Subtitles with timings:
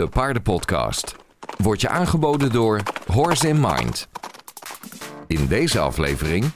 [0.00, 1.14] de Paardenpodcast.
[1.56, 4.08] Wordt je aangeboden door Horse in Mind.
[5.26, 6.50] In deze aflevering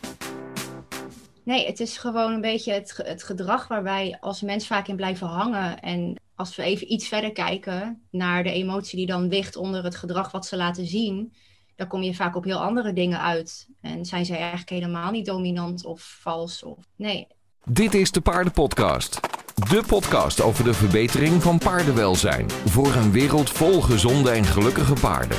[1.43, 4.89] Nee, het is gewoon een beetje het, ge- het gedrag waar wij als mens vaak
[4.89, 5.81] in blijven hangen.
[5.81, 9.97] En als we even iets verder kijken naar de emotie die dan ligt onder het
[9.97, 11.33] gedrag wat ze laten zien,
[11.77, 13.69] dan kom je vaak op heel andere dingen uit.
[13.81, 16.63] En zijn ze eigenlijk helemaal niet dominant of vals?
[16.63, 16.77] Of...
[16.97, 17.27] Nee,
[17.65, 19.21] Dit is de Paardenpodcast.
[19.55, 22.51] De podcast over de verbetering van paardenwelzijn.
[22.65, 25.39] Voor een wereld vol gezonde en gelukkige paarden.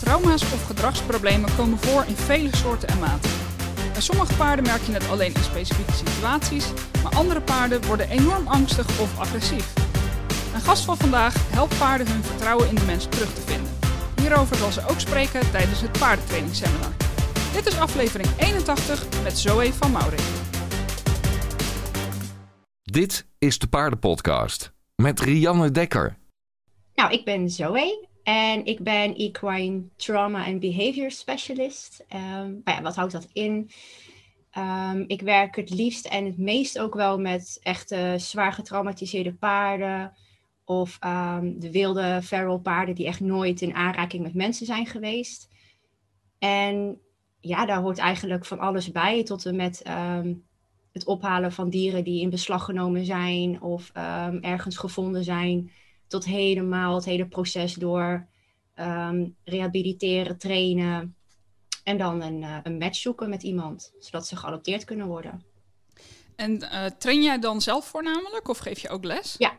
[0.00, 3.30] Trauma's of gedragsproblemen komen voor in vele soorten en maten.
[3.92, 6.64] Bij sommige paarden merk je het alleen in specifieke situaties,
[7.02, 9.72] maar andere paarden worden enorm angstig of agressief.
[10.54, 13.72] Een gast van vandaag helpt paarden hun vertrouwen in de mens terug te vinden.
[14.20, 16.92] Hierover zal ze ook spreken tijdens het paardentrainingsseminar.
[17.52, 20.20] Dit is aflevering 81 met Zoe van Maurik.
[22.82, 24.72] Dit is de Paardenpodcast.
[24.96, 26.18] Met Rianne Dekker.
[26.94, 32.04] Nou, ik ben Zoe en ik ben Equine Trauma and Behavior Specialist.
[32.08, 33.70] Ehm, wat houdt dat in?
[34.50, 40.12] Ehm, ik werk het liefst en het meest ook wel met echte zwaar getraumatiseerde paarden.
[40.64, 45.48] Of ehm, de wilde feral paarden die echt nooit in aanraking met mensen zijn geweest.
[46.38, 47.00] En
[47.40, 49.82] ja, daar hoort eigenlijk van alles bij, tot en met
[50.98, 55.70] het ophalen van dieren die in beslag genomen zijn of ehm, ergens gevonden zijn
[56.06, 58.26] tot helemaal het hele proces door
[58.74, 61.16] ehm, rehabiliteren, trainen
[61.84, 65.44] en dan een, eh, een match zoeken met iemand, zodat ze geadopteerd kunnen worden.
[66.36, 69.34] En eh, train jij dan zelf voornamelijk of geef je ook les?
[69.38, 69.58] Ja.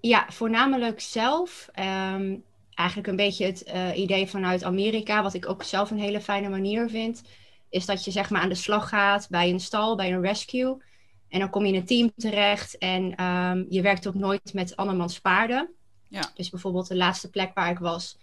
[0.00, 1.68] Ja, voornamelijk zelf.
[1.72, 2.36] Ehm,
[2.74, 6.48] eigenlijk een beetje het eh, idee vanuit Amerika, wat ik ook zelf een hele fijne
[6.48, 7.22] manier vind,
[7.70, 10.82] is dat je zeg maar aan de slag gaat bij een stal, bij een rescue.
[11.28, 14.76] En dan kom je in een team terecht en ehm, je werkt ook nooit met
[14.76, 15.70] andermans paarden.
[16.08, 16.30] Ja.
[16.34, 18.18] Dus bijvoorbeeld de laatste plek waar ik was,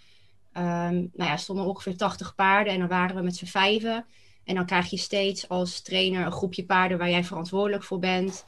[0.52, 4.06] ehm, nou ja, stonden ongeveer 80 paarden en dan waren we met z'n vijven.
[4.44, 8.46] En dan krijg je steeds als trainer een groepje paarden waar jij verantwoordelijk voor bent.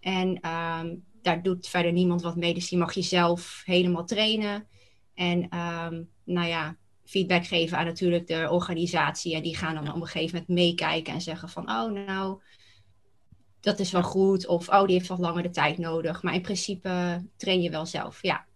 [0.00, 4.66] En ehm, daar doet verder niemand wat mee, dus die mag je zelf helemaal trainen.
[5.14, 5.48] En
[6.24, 6.76] nou ja,
[7.12, 9.34] feedback geven aan natuurlijk de organisatie.
[9.34, 12.40] En die gaan dan op een gegeven moment meekijken en zeggen van, oh nou,
[13.60, 14.46] dat is wel goed.
[14.46, 16.22] Of, oh, die heeft wat langer de tijd nodig.
[16.22, 18.46] Maar in principe train je wel zelf, ja.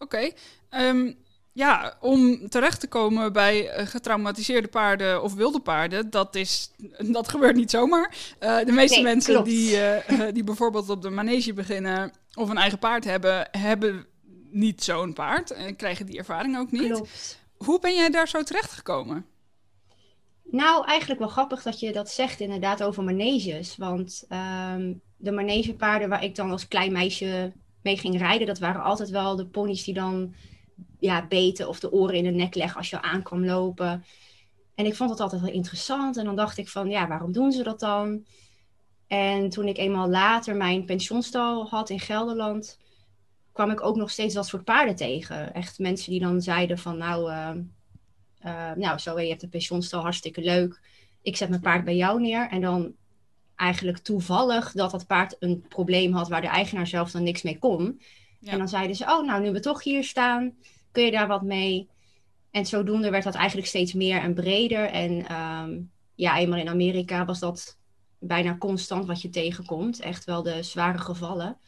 [0.00, 0.30] Oké.
[0.68, 1.12] Ehm,
[1.52, 7.28] ja, om terecht te komen bij eh, getraumatiseerde paarden of wilde paarden, dat, is, dat
[7.28, 8.14] gebeurt niet zomaar.
[8.38, 9.48] Eh, de meeste Nee, mensen klopt.
[9.48, 14.06] die, eh, die bijvoorbeeld op de manege beginnen of een eigen paard hebben, hebben
[14.50, 16.92] niet zo'n paard en krijgen die ervaring ook niet.
[16.92, 17.39] Klopt.
[17.64, 19.26] Hoe ben jij daar zo terecht gekomen?
[20.44, 23.76] Nou, eigenlijk wel grappig dat je dat zegt inderdaad over maneges.
[23.76, 28.82] Want ehm, de manegepaarden waar ik dan als klein meisje mee ging rijden, dat waren
[28.82, 30.34] altijd wel de ponies die dan
[30.98, 34.04] ja, beten of de oren in de nek leggen als je aankwam lopen.
[34.74, 36.16] En ik vond dat altijd wel interessant.
[36.16, 38.24] En dan dacht ik van, ja, waarom doen ze dat dan?
[39.06, 42.78] En toen ik eenmaal later mijn pensioenstal had in Gelderland,
[43.60, 45.54] kwam ik ook nog steeds dat soort paarden tegen.
[45.54, 47.62] Echt mensen die dan zeiden van, nou, ehm,
[48.38, 50.80] eh, nou, zo, je hebt een pensioenstal, hartstikke leuk.
[51.22, 52.48] Ik zet mijn paard bij jou neer.
[52.48, 52.92] En dan
[53.56, 57.58] eigenlijk toevallig dat dat paard een probleem had waar de eigenaar zelf dan niks mee
[57.58, 58.00] kon.
[58.38, 58.52] Ja.
[58.52, 60.54] En dan zeiden ze, oh, nou, nu we toch hier staan,
[60.92, 61.88] kun je daar wat mee?
[62.50, 64.86] En zodoende werd dat eigenlijk steeds meer en breder.
[64.90, 65.80] En ehm,
[66.14, 67.78] ja, eenmaal in Amerika was dat
[68.18, 70.00] bijna constant wat je tegenkomt.
[70.00, 71.58] Echt wel de zware gevallen.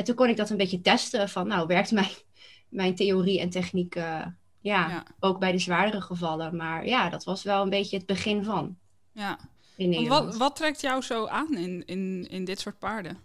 [0.00, 2.08] En toen kon ik dat een beetje testen van, nou, werkt mijn,
[2.68, 4.26] mijn theorie en techniek eh,
[4.60, 5.04] ja, Ja.
[5.18, 6.56] ook bij de zwaardere gevallen.
[6.56, 8.76] Maar ja, dat was wel een beetje het begin van
[9.12, 9.38] Ja.
[9.76, 13.18] in wat, wat trekt jou zo aan in, in, in dit soort paarden?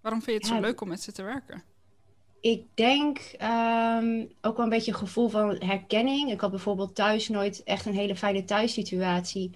[0.00, 1.62] Waarom vind je het zo leuk om met ze te werken?
[2.40, 6.30] Ik denk ehm, ook wel een beetje een gevoel van herkenning.
[6.30, 9.50] Ik had bijvoorbeeld thuis nooit echt een hele fijne thuissituatie.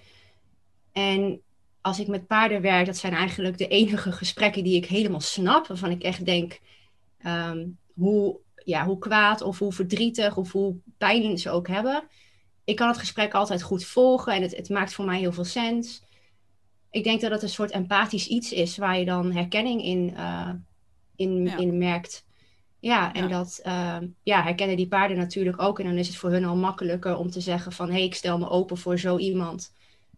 [0.91, 1.41] En
[1.81, 5.67] als ik met paarden werk, dat zijn eigenlijk de enige gesprekken die ik helemaal snap.
[5.67, 6.59] Waarvan ik echt denk,
[7.17, 12.03] ehm, hoe, ja, hoe kwaad of hoe verdrietig of hoe pijn ze ook hebben.
[12.63, 15.43] Ik kan het gesprek altijd goed volgen en het, het maakt voor mij heel veel
[15.43, 16.03] sens.
[16.91, 20.49] Ik denk dat het een soort empathisch iets is waar je dan herkenning in, eh,
[21.15, 21.57] in, Ja.
[21.57, 22.25] in merkt.
[22.79, 23.29] Ja, en Ja.
[23.29, 25.79] dat ehm, ja, herkennen die paarden natuurlijk ook.
[25.79, 27.87] En dan is het voor hun al makkelijker om te zeggen van...
[27.87, 29.73] hé, hey, ik stel me open voor zo iemand.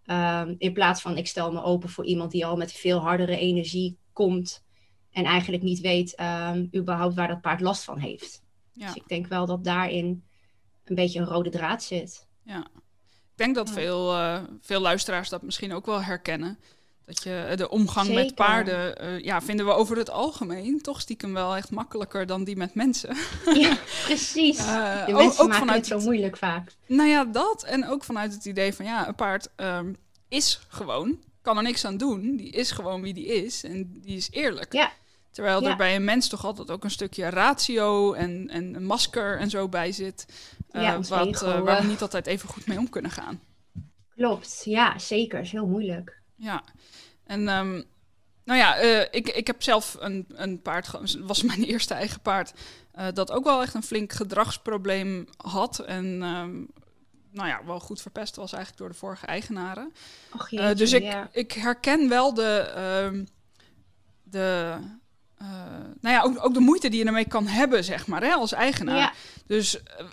[0.05, 3.37] Ehm, in plaats van ik stel me open voor iemand die al met veel hardere
[3.37, 4.63] energie komt...
[5.11, 8.43] en eigenlijk niet weet ehm, überhaupt waar dat paard last van heeft.
[8.71, 8.85] Ja.
[8.85, 10.23] Dus ik denk wel dat daarin
[10.83, 12.27] een beetje een rode draad zit.
[12.43, 12.67] Ja.
[13.11, 13.73] Ik denk dat Ja.
[13.73, 16.59] veel, eh, veel luisteraars dat misschien ook wel herkennen.
[17.11, 21.33] Dat je de omgang met paarden, eh, ja, vinden we over het algemeen toch stiekem
[21.33, 23.15] wel echt makkelijker dan die met mensen.
[23.53, 24.57] Ja, precies.
[24.57, 26.71] Eh, de mensen ook maken vanuit het zo moeilijk vaak.
[26.85, 27.63] Nou ja, dat.
[27.63, 29.93] En ook vanuit het idee van ja, een paard ehm,
[30.27, 32.35] is gewoon, kan er niks aan doen.
[32.35, 34.73] Die is gewoon wie die is en die is eerlijk.
[34.73, 34.91] Ja.
[35.31, 39.39] Terwijl er bij een mens toch altijd ook een stukje ratio en, en een masker
[39.39, 40.25] en zo bij zit.
[40.71, 41.87] eh, Ja, wat, eh, waar we eh.
[41.87, 43.39] niet altijd even goed mee om kunnen gaan.
[44.15, 45.39] Klopt, ja, zeker.
[45.39, 46.20] is heel moeilijk.
[46.41, 46.63] Ja,
[47.23, 47.81] en ehm,
[48.43, 52.21] nou ja, eh, ik, ik heb zelf een, een paard, het was mijn eerste eigen
[52.21, 52.53] paard,
[52.91, 55.79] eh, dat ook wel echt een flink gedragsprobleem had.
[55.79, 56.63] En ehm,
[57.31, 59.93] nou ja, wel goed verpest was eigenlijk door de vorige eigenaren.
[60.33, 61.29] Och, Eh, dus ik, ja.
[61.31, 63.25] ik herken wel de, ehm,
[64.23, 64.77] de
[65.41, 65.47] eh,
[66.01, 68.51] nou ja, ook, ook de moeite die je ermee kan hebben, zeg maar, hè, als
[68.51, 68.97] eigenaar.
[68.97, 69.13] Ja,
[69.47, 70.05] Dus eh,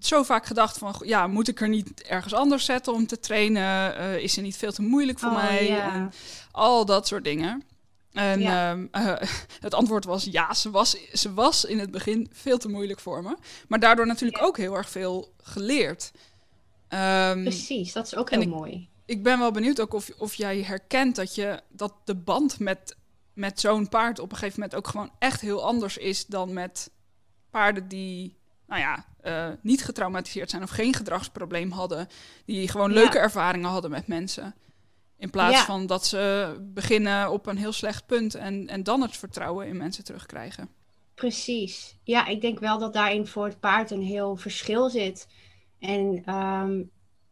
[0.00, 3.96] zo vaak gedacht van, ja, moet ik er niet ergens anders zetten om te trainen?
[3.96, 5.66] Eh, is er niet veel te moeilijk voor Oh, mij?
[5.68, 5.92] ja.
[5.94, 6.12] En
[6.50, 7.62] al dat soort dingen.
[8.12, 8.70] En Ja.
[8.70, 9.28] ehm, eh,
[9.60, 13.22] het antwoord was ja, ze was, ze was in het begin veel te moeilijk voor
[13.22, 13.36] me.
[13.68, 14.46] Maar daardoor natuurlijk Ja.
[14.46, 16.12] ook heel erg veel geleerd.
[16.88, 17.92] Ehm, precies.
[17.92, 18.88] Dat is ook heel ik- mooi.
[19.06, 22.96] ik ben wel benieuwd ook of, of jij herkent dat, je, dat de band met,
[23.36, 26.90] met zo'n paard op een gegeven moment ook gewoon echt heel anders is dan met
[27.50, 28.36] paarden die,
[28.66, 32.08] nou ja, eh, niet getraumatiseerd zijn of geen gedragsprobleem hadden.
[32.44, 32.94] Die gewoon Ja.
[32.94, 34.54] leuke ervaringen hadden met mensen.
[35.18, 35.64] In plaats Ja.
[35.64, 39.76] van dat ze beginnen op een heel slecht punt en, en dan het vertrouwen in
[39.76, 40.68] mensen terugkrijgen.
[41.14, 41.96] Precies.
[42.02, 45.28] Ja, ik denk wel dat daarin voor het paard een heel verschil zit.
[45.78, 46.82] En ehm,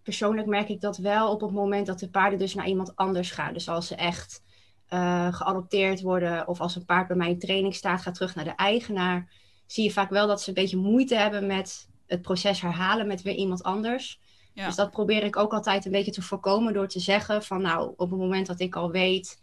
[0.02, 3.30] persoonlijk merk ik dat wel op het moment dat de paarden dus naar iemand anders
[3.30, 3.52] gaan.
[3.52, 4.42] Dus als ze echt
[4.88, 8.44] eh, geadopteerd worden of als een paard bij mij in training staat, gaat terug naar
[8.44, 9.32] de eigenaar,
[9.66, 13.22] zie je vaak wel dat ze een beetje moeite hebben met het proces herhalen met
[13.22, 14.20] weer iemand anders.
[14.54, 14.66] Ja.
[14.66, 17.92] Dus dat probeer ik ook altijd een beetje te voorkomen door te zeggen van nou,
[17.96, 19.40] op het moment dat ik al weet,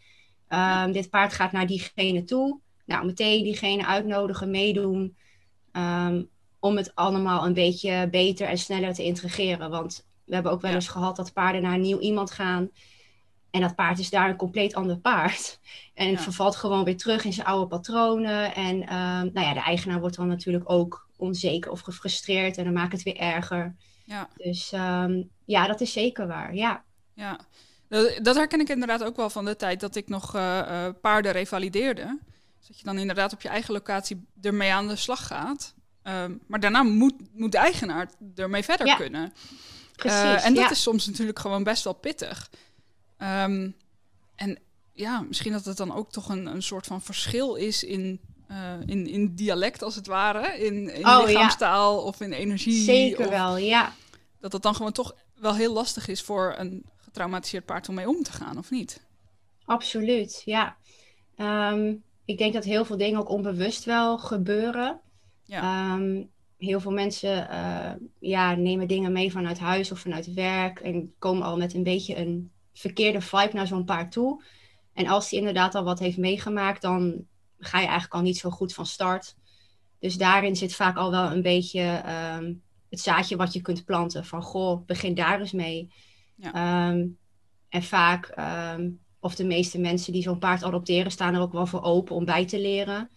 [0.48, 5.18] ehm, dit paard gaat naar diegene toe, nou meteen diegene uitnodigen, meedoen,
[5.72, 6.24] ehm,
[6.60, 9.70] om het allemaal een beetje beter en sneller te integreren.
[9.70, 10.76] Want we hebben ook wel Ja.
[10.76, 12.70] eens gehad dat paarden naar een nieuw iemand gaan
[13.52, 15.60] en dat paard is daar een compleet ander paard.
[15.94, 16.18] En Ja.
[16.18, 18.56] vervalt gewoon weer terug in zijn oude patronen.
[18.56, 22.74] En ehm, nou ja, de eigenaar wordt dan natuurlijk ook onzeker of gefrustreerd en dan
[22.74, 23.76] maakt het weer erger.
[24.06, 24.30] Ja.
[24.36, 26.56] Dus ehm, ja, dat is zeker waar.
[26.56, 26.84] Ja,
[27.14, 27.40] Ja,
[27.88, 30.94] dat, dat herken ik inderdaad ook wel van de tijd dat ik nog eh, eh,
[31.02, 32.20] paarden revalideerde.
[32.60, 35.74] Dus dat je dan inderdaad op je eigen locatie ermee aan de slag gaat.
[36.04, 39.34] Ehm, maar daarna moet, moet de eigenaar ermee verder Ja, kunnen.
[39.96, 40.20] precies.
[40.20, 40.70] Eh, en dat ja.
[40.70, 42.50] is soms natuurlijk gewoon best wel pittig.
[43.22, 43.70] Ehm,
[44.36, 44.60] en
[44.94, 48.74] ja, misschien dat het dan ook toch een, een soort van verschil is in, eh,
[48.86, 50.58] in, in dialect, als het ware.
[50.58, 51.24] In, in Oh, ja.
[51.26, 52.84] lichaamstaal of in energie.
[52.84, 53.94] Zeker of wel, ja.
[54.40, 58.10] Dat het dan gewoon toch wel heel lastig is voor een getraumatiseerd paard om mee
[58.10, 59.06] om te gaan, of niet?
[59.66, 60.76] Absoluut, ja.
[61.36, 61.94] Ehm,
[62.26, 65.00] ik denk dat heel veel dingen ook onbewust wel gebeuren.
[65.44, 65.62] Ja.
[65.62, 66.24] Ehm,
[66.58, 71.44] heel veel mensen eh, ja, nemen dingen mee vanuit huis of vanuit werk en komen
[71.44, 74.44] al met een beetje een verkeerde vibe naar zo'n paard toe.
[74.94, 77.26] En als die inderdaad al wat heeft meegemaakt, dan
[77.60, 79.36] ga je eigenlijk al niet zo goed van start.
[80.00, 82.54] Dus daarin zit vaak al wel een beetje ehm,
[82.90, 84.26] het zaadje wat je kunt planten.
[84.26, 85.94] Van goh, begin daar eens mee.
[86.36, 86.54] Ja.
[86.54, 87.08] Ehm,
[87.70, 88.90] en vaak, ehm,
[89.20, 92.26] of de meeste mensen die zo'n paard adopteren, staan er ook wel voor open om
[92.26, 93.10] bij te leren.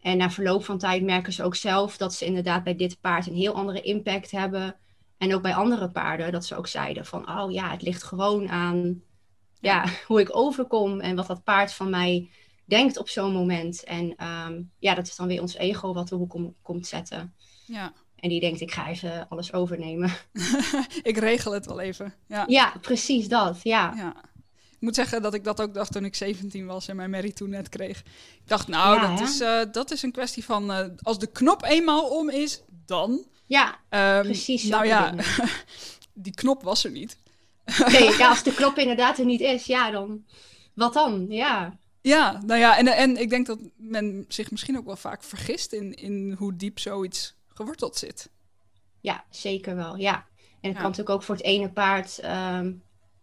[0.00, 3.26] En na verloop van tijd merken ze ook zelf dat ze inderdaad bij dit paard
[3.26, 4.76] een heel andere impact hebben.
[5.18, 8.48] En ook bij andere paarden, dat ze ook zeiden van, oh ja, het ligt gewoon
[8.48, 9.02] aan
[9.60, 12.30] ja, hoe ik overkom en wat dat paard van mij
[12.64, 13.84] denkt op zo'n moment.
[13.84, 17.34] En ehm, ja, dat is dan weer ons ego wat de hoek om komt zetten.
[17.66, 20.10] Ja, En die denkt, ik ga even alles overnemen.
[21.02, 22.14] ik regel het wel even.
[22.26, 22.44] Ja.
[22.48, 23.58] Ja, precies dat.
[23.62, 24.14] Ja, ja.
[24.72, 27.32] Ik moet zeggen dat ik dat ook dacht toen ik 17 was en mijn Mary
[27.32, 27.98] toen net kreeg.
[27.98, 29.24] Ik dacht, nou, Ja, dat, hè?
[29.24, 33.26] is, eh, dat is een kwestie van eh, als de knop eenmaal om is, dan.
[33.52, 34.64] Ja Ehm, precies.
[34.64, 35.14] Nou ja,
[36.14, 37.16] die knop was er niet.
[37.86, 40.24] Nee, ja, als de knop inderdaad er niet is, ja, dan
[40.74, 41.26] wat dan?
[41.28, 45.22] Ja, Ja, nou ja, en, en ik denk dat men zich misschien ook wel vaak
[45.24, 48.30] vergist in, in hoe diep zoiets geworteld zit.
[49.00, 49.96] ja zeker wel.
[49.96, 50.14] Ja.
[50.60, 50.72] En het Ja.
[50.72, 52.72] kan natuurlijk ook voor het ene paard, ehm,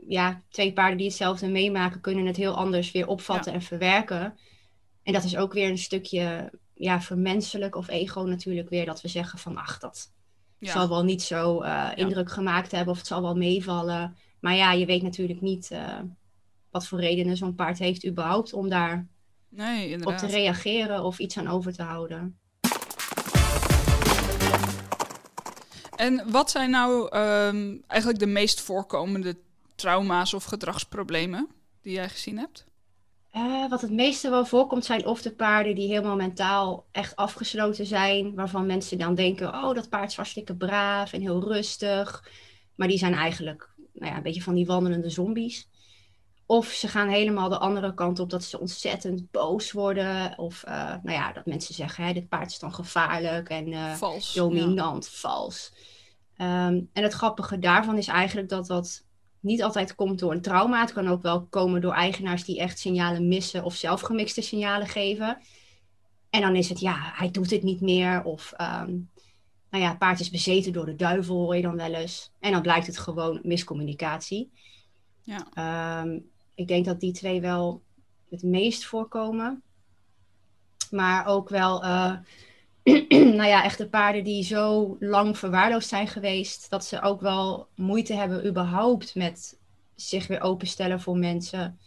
[0.08, 4.38] ja, twee paarden die hetzelfde meemaken, kunnen het heel anders weer opvatten en verwerken.
[5.04, 9.08] En dat is ook weer een stukje, ja, vermenselijk of ego natuurlijk weer, dat we
[9.08, 10.12] zeggen van, ach, dat
[10.60, 14.16] Ja, zal wel niet zo eh, indruk gemaakt hebben of het zal wel meevallen.
[14.40, 16.00] Maar ja, je weet natuurlijk niet eh,
[16.72, 19.08] wat voor redenen zo'n paard heeft überhaupt om daar
[19.50, 22.40] nee, op te reageren of iets aan over te houden.
[25.96, 29.38] En wat zijn nou ehm, eigenlijk de meest voorkomende
[29.76, 31.48] trauma's of gedragsproblemen
[31.82, 32.69] die jij gezien hebt?
[33.36, 37.86] Uh, wat het meeste wel voorkomt zijn of de paarden die helemaal mentaal echt afgesloten
[37.86, 38.36] zijn.
[38.36, 42.30] Waarvan mensen dan denken, oh dat paard is hartstikke braaf en heel rustig.
[42.76, 45.70] Maar die zijn eigenlijk nou ja, een beetje van die wandelende zombies.
[46.46, 50.38] Of ze gaan helemaal de andere kant op dat ze ontzettend boos worden.
[50.38, 53.94] Of uh, nou ja, dat mensen zeggen, hè, dit paard is dan gevaarlijk en uh,
[53.94, 55.12] vals, dominant, ja.
[55.12, 55.74] vals.
[56.38, 59.06] Um, en het grappige daarvan is eigenlijk dat dat
[59.40, 60.82] niet altijd komt door een trauma.
[60.82, 64.88] Het kan ook wel komen door eigenaars die echt signalen missen of zelf gemixte signalen
[64.88, 65.38] geven.
[66.30, 68.24] En dan is het, ja, hij doet het niet meer.
[68.24, 69.10] Of, um,
[69.70, 72.32] nou ja, het paard is bezeten door de duivel, hoor je dan wel eens.
[72.40, 74.52] En dan blijkt het gewoon miscommunicatie.
[75.22, 76.02] Ja.
[76.02, 77.82] Um, ik denk dat die twee wel
[78.30, 79.64] het meest voorkomen.
[80.92, 82.18] Maar ook wel, uh,
[83.38, 88.14] nou ja, echte paarden die zo lang verwaarloosd zijn geweest, dat ze ook wel moeite
[88.14, 89.58] hebben überhaupt met
[89.96, 91.80] zich weer openstellen voor mensen.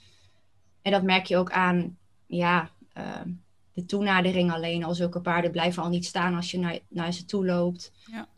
[0.83, 3.05] En dat merk je ook aan, ja, uh,
[3.73, 4.85] de toenadering alleen.
[4.85, 7.93] Al zulke paarden blijven al niet staan als je naar, naar ze toe loopt.
[8.07, 8.29] Ja.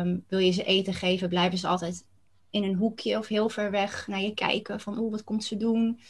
[0.00, 2.06] Um, wil je ze eten geven, blijven ze altijd
[2.50, 5.56] in een hoekje of heel ver weg naar je kijken van oeh, wat komt ze
[5.56, 6.00] doen?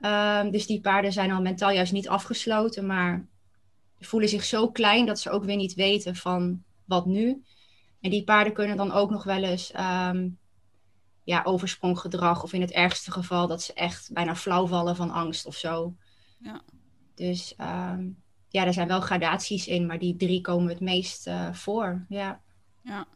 [0.00, 3.26] Um, dus die paarden zijn al mentaal juist niet afgesloten, maar
[4.00, 7.42] voelen zich zo klein dat ze ook weer niet weten van wat nu.
[8.00, 10.38] En die paarden kunnen dan ook nog wel eens um,
[11.24, 15.46] ja, overspronggedrag of in het ergste geval dat ze echt bijna flauw vallen van angst
[15.46, 15.94] of zo.
[16.38, 16.62] Ja.
[17.14, 21.52] Dus um, ja, er zijn wel gradaties in, maar die drie komen het meest uh,
[21.52, 22.04] voor.
[22.08, 22.40] Ja.
[22.82, 23.06] ja.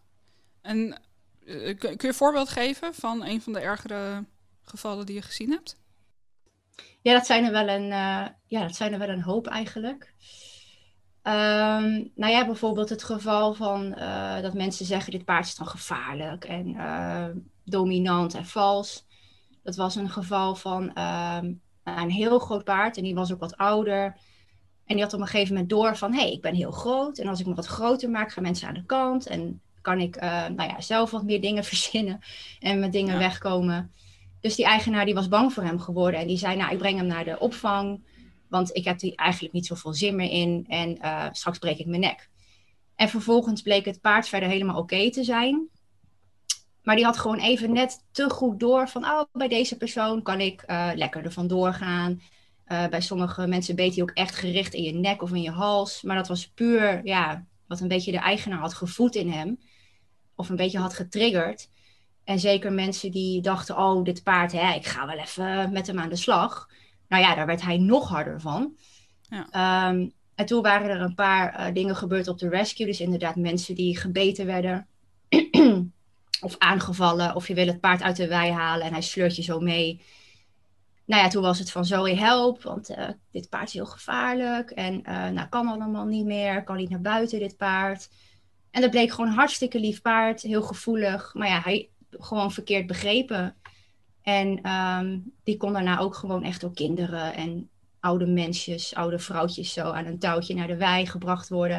[0.62, 1.00] En
[1.44, 4.24] uh, kun je een voorbeeld geven van een van de ergere
[4.62, 5.78] gevallen die je gezien hebt?
[7.02, 10.14] Ja, dat zijn er wel een, uh, ja, dat zijn er wel een hoop eigenlijk.
[11.26, 15.66] Um, nou ja, bijvoorbeeld het geval van uh, dat mensen zeggen dit paard is dan
[15.66, 17.26] gevaarlijk en uh,
[17.64, 19.07] dominant en vals.
[19.62, 21.38] Dat was een geval van uh,
[21.85, 24.04] een heel groot paard en die was ook wat ouder.
[24.87, 27.19] En die had op een gegeven moment door van, hé, hey, ik ben heel groot.
[27.19, 29.26] En als ik me wat groter maak, gaan mensen aan de kant.
[29.26, 32.21] En kan ik nou ja, zelf wat meer dingen verzinnen
[32.61, 33.19] en met dingen ja.
[33.19, 33.93] wegkomen.
[34.40, 36.21] Dus die eigenaar die was bang voor hem geworden.
[36.21, 38.00] En die zei, nou, ik breng hem naar de opvang.
[38.54, 40.64] Want ik heb er eigenlijk niet zoveel zin meer in.
[40.68, 42.28] En uh, straks breek ik mijn nek.
[42.94, 45.68] En vervolgens bleek het paard verder helemaal oké te zijn.
[46.82, 49.04] Maar die had gewoon even net te goed door van...
[49.04, 52.20] oh, bij deze persoon kan ik uh, lekker ervan doorgaan.
[52.68, 55.50] Uh, bij sommige mensen beet hij ook echt gericht in je nek of in je
[55.50, 56.02] hals.
[56.02, 59.58] Maar dat was puur, ja, wat een beetje de eigenaar had gevoed in hem.
[60.34, 61.70] Of een beetje had getriggerd.
[62.25, 65.99] En zeker mensen die dachten, oh, dit paard, hè, ik ga wel even met hem
[65.99, 66.68] aan de slag.
[67.08, 68.76] Nou ja, daar werd hij nog harder van.
[69.28, 69.88] Ja.
[69.88, 72.87] Um, en toen waren er een paar uh, dingen gebeurd op de rescue.
[72.87, 74.87] Dus inderdaad mensen die gebeten werden.
[76.40, 77.34] of aangevallen.
[77.34, 80.00] Of je wil het paard uit de wei halen en hij sleurt je zo mee.
[81.04, 84.70] Nou ja, toen was het van Zoe help, want uh, dit paard is heel gevaarlijk.
[84.70, 88.08] En uh, nou, kan allemaal niet meer, kan niet naar buiten dit paard.
[88.70, 91.34] En dat bleek gewoon een hartstikke lief paard, heel gevoelig.
[91.34, 93.56] Maar ja, hij gewoon verkeerd begrepen.
[94.25, 97.69] En um, die kon daarna ook gewoon echt door kinderen en
[98.00, 101.78] oude mensjes, oude vrouwtjes zo aan een touwtje naar de wei gebracht worden.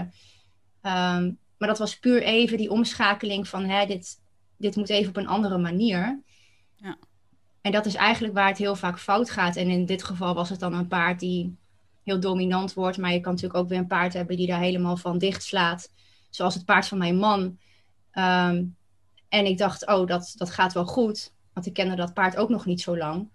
[0.81, 4.21] Um, maar dat was puur even die omschakeling van hè, dit,
[4.57, 6.21] dit moet even op een andere manier.
[6.75, 6.97] Ja.
[7.61, 9.55] En dat is eigenlijk waar het heel vaak fout gaat.
[9.55, 11.57] En in dit geval was het dan een paard die
[12.03, 12.97] heel dominant wordt.
[12.97, 15.91] Maar je kan natuurlijk ook weer een paard hebben die daar helemaal van dicht slaat.
[16.29, 17.41] Zoals het paard van mijn man.
[18.13, 18.75] Um,
[19.29, 21.33] en ik dacht, oh, dat, dat gaat wel goed.
[21.55, 23.29] Want ik kende dat paard ook nog niet zo lang.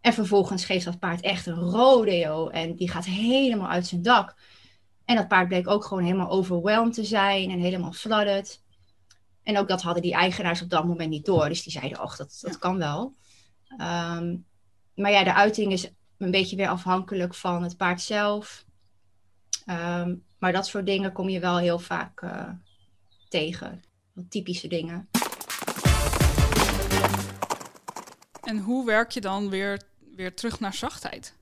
[0.00, 2.48] En vervolgens geeft dat paard echt een rodeo.
[2.48, 4.34] En die gaat helemaal uit zijn dak.
[5.04, 7.50] En dat paard bleek ook gewoon helemaal overweldigd te zijn.
[7.50, 8.62] En helemaal flooded.
[9.42, 11.48] En ook dat hadden die eigenaars op dat moment niet door.
[11.48, 13.14] Dus die zeiden, och, dat, dat kan wel.
[13.70, 14.46] Um,
[14.94, 18.64] maar ja, de uiting is een beetje weer afhankelijk van het paard zelf.
[19.66, 22.48] Um, maar dat soort dingen kom je wel heel vaak uh,
[23.28, 23.82] tegen.
[24.28, 25.08] Typische dingen.
[28.44, 29.82] En hoe werk je dan weer,
[30.16, 31.34] weer terug naar zachtheid?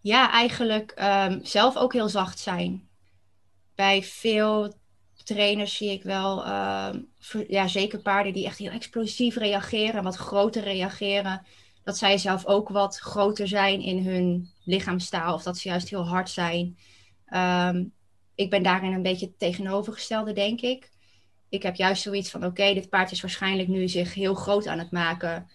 [0.00, 0.94] Ja, eigenlijk
[1.30, 2.88] um, zelf ook heel zacht zijn.
[3.74, 4.74] Bij veel
[5.24, 6.90] trainers zie ik wel, uh,
[7.48, 11.46] ja, zeker paarden die echt heel explosief reageren, wat groter reageren.
[11.84, 16.06] Dat zij zelf ook wat groter zijn in hun lichaamstaal of dat ze juist heel
[16.06, 16.78] hard zijn.
[17.34, 17.92] Um,
[18.34, 20.90] ik ben daarin een beetje tegenovergestelde, denk ik.
[21.48, 24.78] Ik heb juist zoiets van: oké, dit paard is waarschijnlijk nu zich heel groot aan
[24.78, 25.48] het maken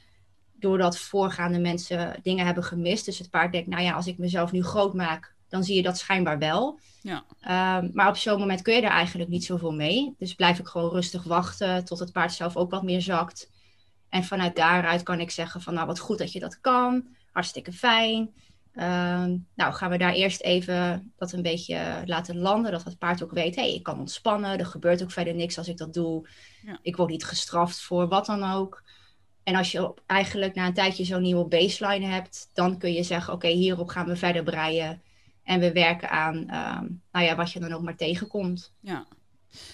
[0.64, 3.06] doordat voorgaande mensen dingen hebben gemist.
[3.06, 5.82] Dus het paard denkt, nou ja, als ik mezelf nu groot maak, dan zie je
[5.82, 6.80] dat schijnbaar wel.
[7.02, 7.24] Ja.
[7.78, 10.16] Um, maar op zo'n moment kun je er eigenlijk niet zoveel mee.
[10.18, 13.52] Dus blijf ik gewoon rustig wachten tot het paard zelf ook wat meer zakt.
[14.10, 17.08] En vanuit daaruit kan ik zeggen van, nou wat goed dat je dat kan.
[17.32, 18.34] hartstikke fijn.
[18.74, 22.72] Ehm, nou, gaan we daar eerst even dat een beetje laten landen.
[22.72, 24.60] Dat het paard ook weet, hé, hey, ik kan ontspannen.
[24.60, 26.28] Er gebeurt ook verder niks als ik dat doe.
[26.66, 26.80] Ja.
[26.82, 28.84] Ik word niet gestraft voor wat dan ook.
[29.44, 33.34] En als je eigenlijk na een tijdje zo'n nieuwe baseline hebt, dan kun je zeggen,
[33.34, 35.02] oké, hierop gaan we verder breien.
[35.44, 36.80] En we werken aan, uh,
[37.12, 38.74] nou ja, wat je dan ook maar tegenkomt.
[38.80, 39.06] Ja.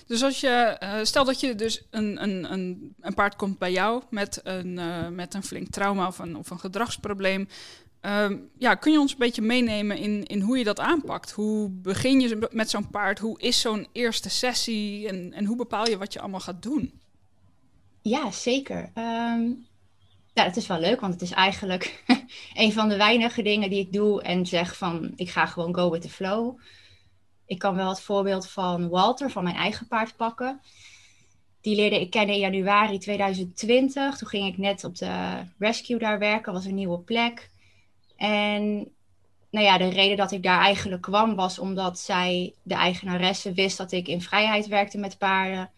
[0.06, 3.72] Dus als je, uh, stel dat je dus een, een, een, een, paard komt bij
[3.72, 7.48] jou met een, uh, met een flink trauma of een, of een gedragsprobleem.
[8.02, 11.32] Uh, ja, kun je ons een beetje meenemen in, in hoe je dat aanpakt?
[11.32, 13.20] Hoe begin je met zo'n paard?
[13.20, 15.08] Hoe is zo'n eerste sessie?
[15.08, 16.99] En, en hoe bepaal je wat je allemaal gaat doen?
[18.02, 18.92] Ja, zeker.
[18.96, 19.68] Um,
[20.34, 22.04] het is wel leuk, want het is eigenlijk
[22.54, 25.90] een van de weinige dingen die ik doe en zeg van ik ga gewoon go
[25.90, 26.60] with the flow.
[27.46, 30.62] Ik kan wel het voorbeeld van Walter, van mijn eigen paard pakken.
[31.62, 34.18] Die leerde ik kennen in januari 2020.
[34.18, 37.50] Toen ging ik net op de rescue daar werken, was een nieuwe plek.
[38.16, 38.92] En
[39.50, 43.78] nou ja, de reden dat ik daar eigenlijk kwam was omdat zij, de eigenaresse, wist
[43.78, 45.72] dat ik in vrijheid werkte met paarden.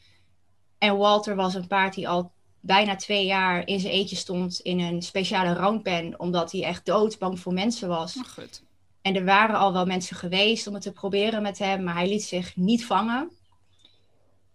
[0.82, 4.80] En Walter was een paard die al bijna twee jaar in zijn eentje stond in
[4.80, 8.18] een speciale roundpen, omdat hij echt doodsbang voor mensen was.
[8.18, 8.64] Oh, goed.
[9.02, 12.08] En er waren al wel mensen geweest om het te proberen met hem, maar hij
[12.08, 13.32] liet zich niet vangen.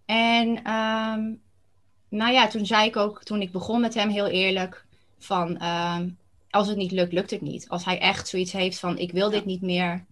[0.04, 1.42] En um,
[2.08, 4.84] nou ja, toen zei ik ook, toen ik begon met hem heel eerlijk,
[5.18, 6.18] van um,
[6.50, 7.68] als het niet lukt, lukt het niet.
[7.68, 10.04] Als hij echt zoiets heeft van ik wil dit niet meer,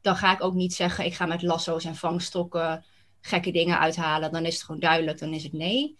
[0.00, 2.84] dan ga ik ook niet zeggen ik ga met lasso's en vangstokken
[3.22, 4.32] gekke dingen uithalen.
[4.32, 5.96] Dan is het gewoon duidelijk, dan is het nee.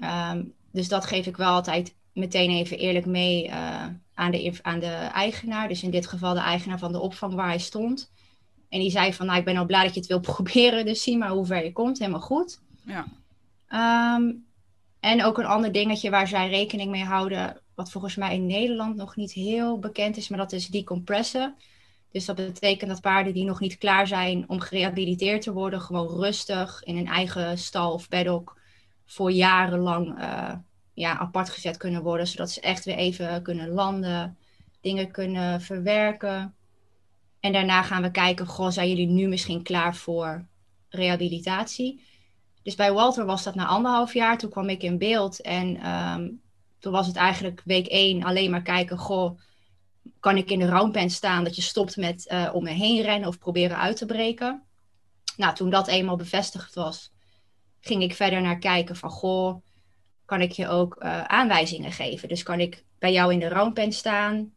[0.00, 4.78] Um, dus dat geef ik wel altijd meteen even eerlijk mee uh, aan, de, aan
[4.78, 5.68] de eigenaar.
[5.68, 8.12] Dus in dit geval de eigenaar van de opvang waar hij stond.
[8.68, 11.02] En die zei van, nou, ik ben al blij dat je het wil proberen, dus
[11.02, 11.98] zie maar hoe ver je komt.
[11.98, 12.60] Helemaal goed.
[12.82, 13.06] Ja.
[14.16, 14.44] Um,
[15.00, 18.96] en ook een ander dingetje waar zij rekening mee houden, wat volgens mij in Nederland
[18.96, 21.54] nog niet heel bekend is, maar dat is decompressen.
[22.14, 26.08] Dus dat betekent dat paarden die nog niet klaar zijn om gerehabiliteerd te worden, gewoon
[26.08, 28.60] rustig in een eigen stal of paddock
[29.06, 30.52] voor jarenlang uh,
[30.92, 34.36] ja, apart gezet kunnen worden, zodat ze echt weer even kunnen landen,
[34.80, 36.54] dingen kunnen verwerken.
[37.40, 40.46] En daarna gaan we kijken, goh, zijn jullie nu misschien klaar voor
[40.88, 42.04] rehabilitatie?
[42.62, 44.38] Dus bij Walter was dat na anderhalf jaar.
[44.38, 46.40] Toen kwam ik in beeld en um,
[46.78, 49.38] toen was het eigenlijk week één alleen maar kijken, goh,
[50.20, 53.28] kan ik in de roundpen staan dat je stopt met uh, om me heen rennen
[53.28, 54.62] of proberen uit te breken?
[55.36, 57.12] Nou, toen dat eenmaal bevestigd was,
[57.80, 59.62] ging ik verder naar kijken van, goh,
[60.24, 62.28] kan ik je ook uh, aanwijzingen geven?
[62.28, 64.52] Dus kan ik bij jou in de roundpen staan?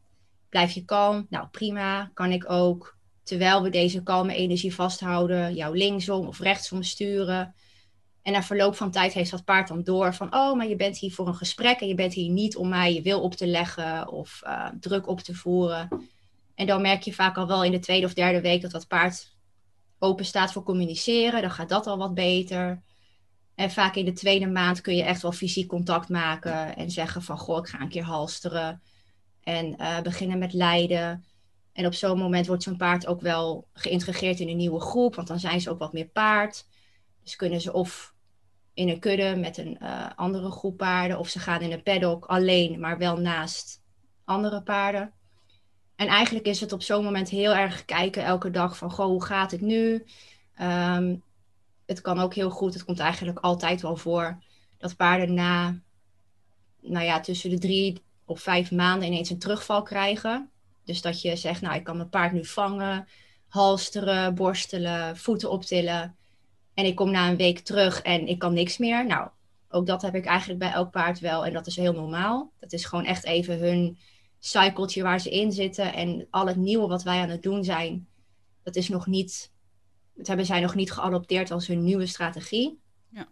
[0.50, 1.26] Blijf je kalm?
[1.30, 2.12] Nou, prima.
[2.14, 7.56] Kan ik ook, terwijl we deze kalme energie vasthouden, jou linksom of rechtsom sturen?
[8.28, 10.98] En na verloop van tijd heeft dat paard dan door van, oh, maar je bent
[10.98, 13.48] hier voor een gesprek en je bent hier niet om mij je wil op te
[13.48, 16.06] leggen of uh, druk op te voeren.
[16.56, 18.88] En dan merk je vaak al wel in de tweede of derde week dat dat
[18.88, 19.36] paard
[20.00, 21.42] open staat voor communiceren.
[21.42, 22.82] Dan gaat dat al wat beter.
[23.56, 27.22] En vaak in de tweede maand kun je echt wel fysiek contact maken en zeggen
[27.22, 28.82] van, goh, ik ga een keer halsteren.
[29.44, 31.26] En uh, beginnen met leiden.
[31.74, 35.28] En op zo'n moment wordt zo'n paard ook wel geïntegreerd in een nieuwe groep, want
[35.28, 36.68] dan zijn ze ook wat meer paard.
[37.24, 38.16] Dus kunnen ze of
[38.78, 41.20] in een kudde met een uh, andere groep paarden.
[41.20, 43.82] Of ze gaan in een paddock alleen, maar wel naast
[44.24, 45.12] andere paarden.
[45.96, 49.24] En eigenlijk is het op zo'n moment heel erg kijken elke dag van, goh, hoe
[49.24, 50.06] gaat het nu?
[50.62, 51.24] Um,
[51.86, 54.44] het kan ook heel goed, het komt eigenlijk altijd wel voor,
[54.78, 55.80] dat paarden na,
[56.82, 60.50] nou ja, tussen de drie of vijf maanden ineens een terugval krijgen.
[60.84, 63.08] Dus dat je zegt, nou, ik kan mijn paard nu vangen,
[63.48, 66.16] halsteren, borstelen, voeten optillen.
[66.78, 69.06] En ik kom na een week terug en ik kan niks meer.
[69.06, 69.30] Nou,
[69.70, 71.46] ook dat heb ik eigenlijk bij elk paard wel.
[71.46, 72.52] En dat is heel normaal.
[72.60, 73.98] Dat is gewoon echt even hun
[74.40, 75.94] cycletje waar ze in zitten.
[75.94, 78.08] En al het nieuwe wat wij aan het doen zijn,
[78.64, 79.52] dat is nog niet.
[80.16, 82.80] Dat hebben zij nog niet geadopteerd als hun nieuwe strategie.
[83.10, 83.28] Ja.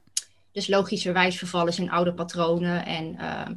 [0.51, 2.85] Dus logischerwijs vervallen ze in oude patronen.
[2.85, 3.47] En uh,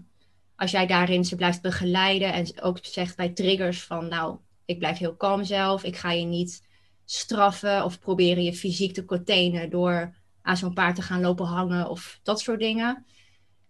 [0.56, 4.98] als jij daarin ze blijft begeleiden en ook zegt bij triggers van nou, ik blijf
[4.98, 5.84] heel kalm zelf.
[5.84, 6.66] Ik ga je niet
[7.10, 11.88] straffen of proberen je fysiek te containen door aan zo'n paard te gaan lopen hangen
[11.88, 13.06] of dat soort dingen.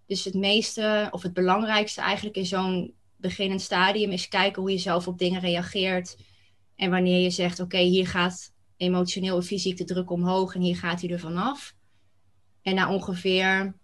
[0.07, 4.79] Dus het meeste of het belangrijkste eigenlijk in zo'n beginnend stadium is kijken hoe je
[4.79, 6.17] zelf op dingen reageert.
[6.77, 10.77] En wanneer je zegt, oké, hier gaat emotioneel en fysiek de druk omhoog en hier
[10.77, 11.75] gaat hij er vanaf.
[12.63, 13.77] En na ongeveer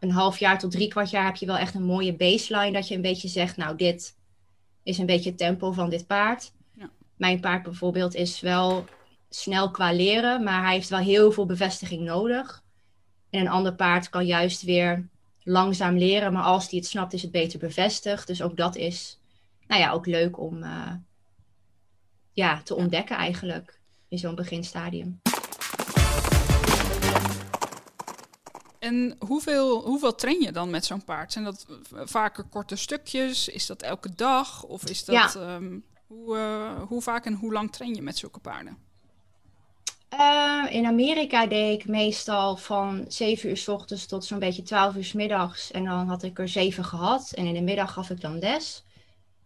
[0.00, 2.88] een half jaar tot drie kwart jaar heb je wel echt een mooie baseline dat
[2.88, 4.16] je een beetje zegt, nou dit
[4.82, 6.52] is een beetje het tempo van dit paard.
[7.20, 8.84] Mijn paard bijvoorbeeld is wel
[9.28, 12.62] snel qua leren, maar hij heeft wel heel veel bevestiging nodig.
[13.30, 15.08] En een ander paard kan juist weer
[15.42, 18.26] langzaam leren, maar als hij het snapt, is het beter bevestigd.
[18.26, 19.20] Dus ook dat is
[19.66, 20.64] nou ja, ook leuk om
[22.32, 25.20] ja, te ontdekken eigenlijk in zo'n beginstadium.
[28.78, 31.32] En hoeveel, hoeveel train je dan met zo'n paard?
[31.32, 33.48] Zijn dat vaker korte stukjes?
[33.48, 34.62] Is dat elke dag?
[34.62, 35.78] Of is dat ehm,
[36.10, 38.76] hoe, uh, hoe vaak en hoe lang train je met zulke paarden?
[40.14, 44.96] Uh, in Amerika deed ik meestal van 7 uur s ochtends tot zo'n beetje 12
[44.96, 45.70] uur s middags.
[45.70, 47.32] En dan had ik er 7 gehad.
[47.34, 48.84] En in de middag gaf ik dan les.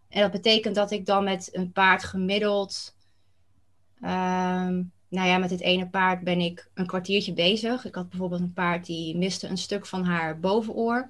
[0.09, 2.95] En dat betekent dat ik dan met een paard gemiddeld
[4.01, 4.81] ehm,
[5.15, 7.85] nou ja, met het ene paard ben ik een kwartiertje bezig.
[7.85, 11.09] Ik had bijvoorbeeld een paard die miste een stuk van haar bovenoor.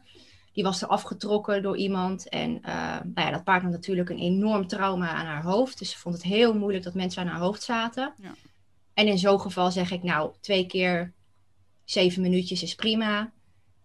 [0.55, 2.29] Die was er afgetrokken door iemand.
[2.29, 5.79] En uh, nou ja, dat paard had natuurlijk een enorm trauma aan haar hoofd.
[5.79, 8.13] Dus ze vond het heel moeilijk dat mensen aan haar hoofd zaten.
[8.21, 8.33] Ja.
[8.93, 11.13] En in zo'n geval zeg ik, nou, twee keer
[11.83, 13.31] zeven minuutjes is prima.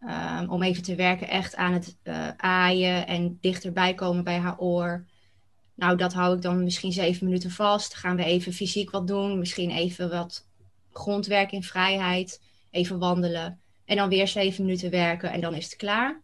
[0.00, 4.58] Um, om even te werken echt aan het uh, aaien en dichterbij komen bij haar
[4.58, 5.04] oor.
[5.74, 7.94] Nou, dat hou ik dan misschien zeven minuten vast.
[7.94, 9.38] Gaan we even fysiek wat doen.
[9.38, 10.46] Misschien even wat
[10.92, 12.42] grondwerk in vrijheid.
[12.70, 13.60] Even wandelen.
[13.84, 16.20] En dan weer zeven minuten werken en dan is het klaar.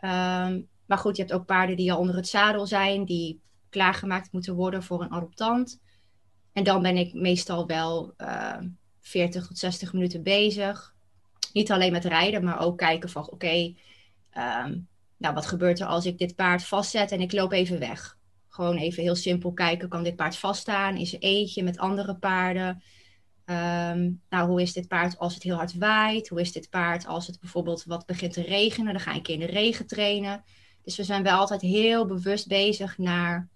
[0.00, 3.04] Um, maar goed, je hebt ook paarden die al onder het zadel zijn.
[3.04, 5.80] Die klaargemaakt moeten worden voor een adoptant.
[6.52, 8.68] En dan ben ik meestal wel uh, ehm,
[9.00, 10.94] 40 tot 60 minuten bezig.
[11.52, 13.74] Niet alleen met rijden, maar ook kijken van oké,
[14.36, 18.16] um, nou wat gebeurt er als ik dit paard vastzet en ik loop even weg.
[18.48, 20.96] Gewoon even heel simpel kijken, kan dit paard vaststaan?
[20.96, 22.82] Is er eentje met andere paarden?
[23.48, 26.28] Ehm, nou, hoe is dit paard als het heel hard waait?
[26.28, 28.92] Hoe is dit paard als het bijvoorbeeld wat begint te regenen?
[28.92, 30.44] Dan ga ik in de regen trainen.
[30.82, 33.48] Dus we zijn wel altijd heel bewust bezig naar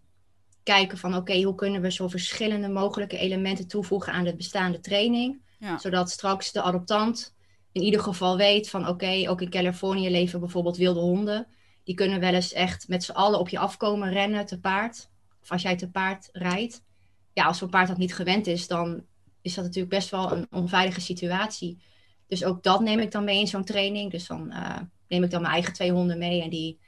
[0.62, 5.40] kijken van oké, hoe kunnen we zo verschillende mogelijke elementen toevoegen aan de bestaande training.
[5.78, 7.34] Zodat straks de adoptant
[7.72, 11.46] in ieder geval weet van oké, ook in Californië leven bijvoorbeeld wilde honden
[11.84, 15.10] die kunnen wel eens echt met z'n allen op je afkomen rennen te paard.
[15.42, 16.82] Of als jij te paard rijdt.
[17.32, 19.04] Ja, als zo'n paard dat niet gewend is, dan
[19.42, 21.82] is dat natuurlijk best wel een onveilige situatie.
[22.26, 24.10] Dus ook dat neem ik dan mee in zo'n training.
[24.10, 24.78] Dus dan uh,
[25.08, 26.78] neem ik dan mijn eigen twee honden mee en die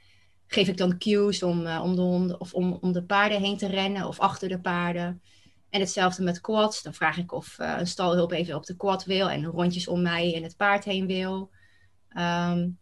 [0.47, 3.57] geef ik dan cues om, uh, om de honden of om, om de paarden heen
[3.57, 5.21] te rennen of achter de paarden.
[5.69, 6.83] En hetzelfde met quads.
[6.83, 10.01] Dan vraag ik of uh, een stalhulp even op de quad wil en rondjes om
[10.01, 11.49] mij en het paard heen wil.
[12.17, 12.77] Um,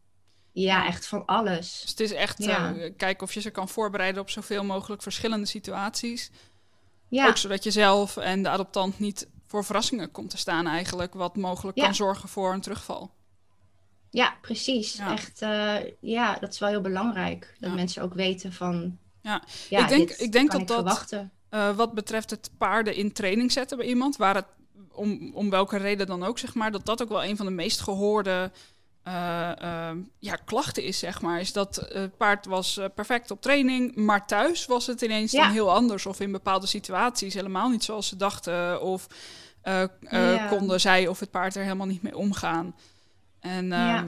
[0.51, 1.81] ja, echt van alles.
[1.81, 2.73] Dus het is echt ja.
[2.73, 6.31] uh, kijken of je ze kan voorbereiden op zoveel mogelijk verschillende situaties.
[7.09, 7.27] Ja.
[7.27, 11.35] Ook zodat je zelf en de adoptant niet voor verrassingen komt te staan eigenlijk, wat
[11.35, 13.11] mogelijk kan zorgen voor een terugval.
[14.09, 14.97] Ja, precies.
[14.97, 17.55] Echt, uh, ja, dat is wel heel belangrijk.
[17.59, 18.97] Dat mensen ook weten van.
[19.21, 21.13] Ja, ik denk, ik denk dat dat.
[21.49, 24.45] Uh, wat betreft het paarden in training zetten bij iemand, waar het
[24.91, 27.51] om, om welke reden dan ook, zeg maar, dat dat ook wel een van de
[27.51, 28.51] meest gehoorde
[29.07, 31.39] uh, uh, ja, klachten is, zeg maar.
[31.39, 35.51] Is dat het paard was uh, perfect op training, maar thuis was het ineens dan
[35.51, 36.05] heel anders.
[36.05, 38.81] Of in bepaalde situaties helemaal niet zoals ze dachten.
[38.81, 39.07] Of
[40.09, 40.47] ja.
[40.47, 42.75] konden zij of het paard er helemaal niet mee omgaan.
[43.39, 44.07] En ja.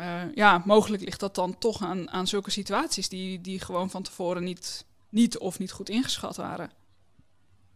[0.00, 0.62] Ehm, ja.
[0.64, 4.84] mogelijk ligt dat dan toch aan, aan zulke situaties die, die gewoon van tevoren niet,
[5.08, 6.70] niet of niet goed ingeschat waren.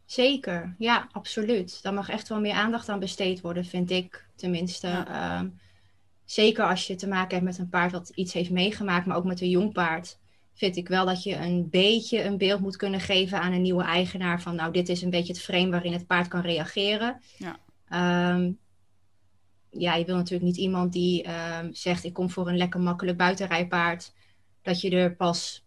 [0.07, 1.83] Zeker, ja, absoluut.
[1.83, 4.87] Daar mag echt wel meer aandacht aan besteed worden, vind ik tenminste.
[4.87, 5.38] Ja.
[5.38, 5.59] Um,
[6.25, 9.25] zeker als je te maken hebt met een paard dat iets heeft meegemaakt, maar ook
[9.25, 10.19] met een jong paard,
[10.55, 13.85] vind ik wel dat je een beetje een beeld moet kunnen geven aan een nieuwe
[13.85, 17.21] eigenaar van, nou, dit is een beetje het frame waarin het paard kan reageren.
[17.39, 17.59] Ja.
[18.35, 18.59] Um,
[19.71, 23.19] ja, je wil natuurlijk niet iemand die um, zegt, ik kom voor een lekker makkelijk
[23.19, 24.13] buitenrijpaard,
[24.63, 25.65] dat je er pas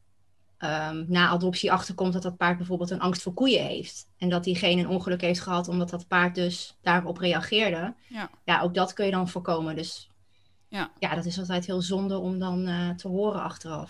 [0.59, 4.07] um, na adoptie achterkomt dat dat paard bijvoorbeeld een angst voor koeien heeft.
[4.17, 7.93] En dat diegene een ongeluk heeft gehad omdat dat paard dus daarop reageerde.
[8.07, 9.75] Ja, ja ook dat kun je dan voorkomen.
[9.75, 10.09] Dus
[10.67, 10.91] ja.
[10.99, 13.89] ja, dat is altijd heel zonde om dan uh, te horen achteraf.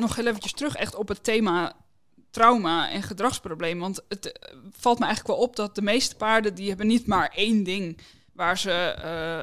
[0.00, 1.72] Nog heel eventjes terug echt op het thema
[2.30, 3.78] trauma en gedragsprobleem.
[3.78, 6.54] Want het uh, valt me eigenlijk wel op dat de meeste paarden...
[6.54, 8.00] die hebben niet maar één ding
[8.32, 8.96] waar ze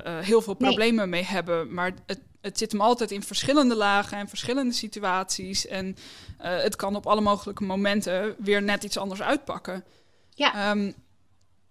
[0.06, 1.22] uh, heel veel problemen nee.
[1.22, 1.74] mee hebben.
[1.74, 5.68] Maar het, het zit hem altijd in verschillende lagen en verschillende situaties.
[5.68, 5.96] En
[6.38, 9.84] het kan op alle mogelijke momenten weer net iets anders uitpakken.
[10.30, 10.72] Ja.
[10.72, 10.94] Um,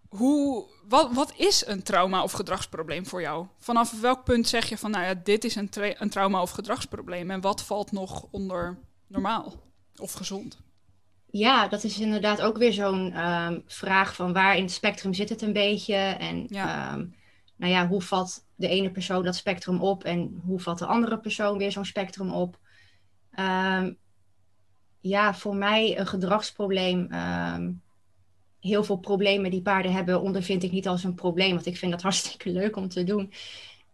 [0.09, 3.47] hoe, wat, wat is een trauma of gedragsprobleem voor jou?
[3.59, 6.51] Vanaf welk punt zeg je van, nou ja, dit is een, tra een trauma of
[6.51, 9.55] gedragsprobleem en wat valt nog onder normaal
[9.97, 10.59] of gezond?
[11.31, 15.29] Ja, dat is inderdaad ook weer zo'n um, vraag van waar in het spectrum zit
[15.29, 16.95] het een beetje en ja.
[16.95, 17.15] Um,
[17.57, 21.19] nou ja, hoe vat de ene persoon dat spectrum op en hoe vat de andere
[21.19, 22.59] persoon weer zo'n spectrum op?
[23.39, 23.99] Um,
[25.01, 27.09] ja, voor mij een gedragsprobleem
[28.67, 31.55] heel veel problemen die paarden hebben, ondervind ik niet als een probleem.
[31.55, 33.33] Want ik vind dat hartstikke leuk om te doen.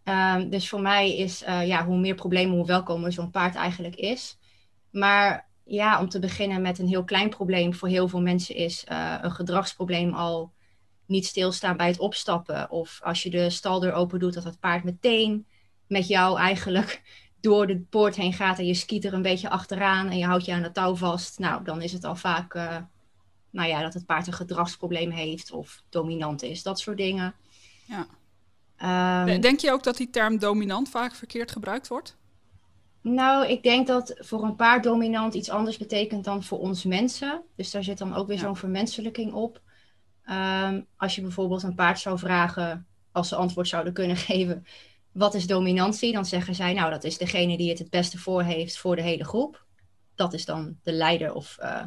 [0.03, 3.95] Um, dus voor mij is, uh, ja, hoe meer problemen, hoe welkomer zo'n paard eigenlijk
[3.95, 4.37] is.
[4.91, 8.85] Maar ja, om te beginnen met een heel klein probleem voor heel veel mensen is
[8.91, 10.53] uh, een gedragsprobleem al
[11.05, 12.71] niet stilstaan bij het opstappen.
[12.71, 15.47] Of als je de staldeur open doet, dat het paard meteen
[15.87, 17.01] met jou eigenlijk
[17.41, 20.45] door de poort heen gaat en je skiet er een beetje achteraan en je houdt
[20.45, 21.39] je aan de touw vast.
[21.39, 22.77] Nou, dan is het al vaak uh,
[23.53, 26.63] nou ja, dat het paard een gedragsprobleem heeft of dominant is.
[26.63, 27.33] Dat soort dingen.
[27.85, 28.07] Ja.
[29.25, 32.17] Um, Denk je ook dat die term dominant vaak verkeerd gebruikt wordt?
[33.01, 37.41] Nou, ik denk dat voor een paard dominant iets anders betekent dan voor ons mensen.
[37.55, 39.61] Dus daar zit dan ook weer zo'n vermenselijking op.
[40.29, 44.65] Um, als je bijvoorbeeld een paard zou vragen, als ze antwoord zouden kunnen geven,
[45.11, 46.13] wat is dominantie?
[46.13, 49.01] Dan zeggen zij, nou, dat is degene die het het beste voor heeft voor de
[49.01, 49.65] hele groep.
[50.15, 51.83] Dat is dan de leider of uh,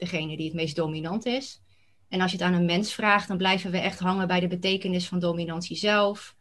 [0.00, 1.60] degene die het meest dominant is.
[2.08, 4.46] En als je het aan een mens vraagt, dan blijven we echt hangen bij de
[4.46, 6.34] betekenis van dominantie zelf.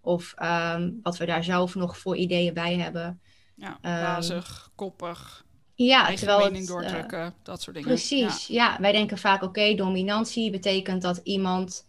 [0.00, 3.20] Of um, wat we daar zelf nog voor ideeën bij hebben.
[3.56, 5.44] Ja, bazig, um, koppig.
[5.74, 7.90] Ja, eigen terwijl mening het, doordrukken, uh, dat soort dingen.
[7.90, 8.64] Precies, ja.
[8.64, 11.86] ja wij denken vaak, oké, okay, dominantie betekent dat iemand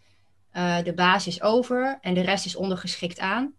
[0.53, 3.53] uh, de baas is over en de rest is ondergeschikt aan.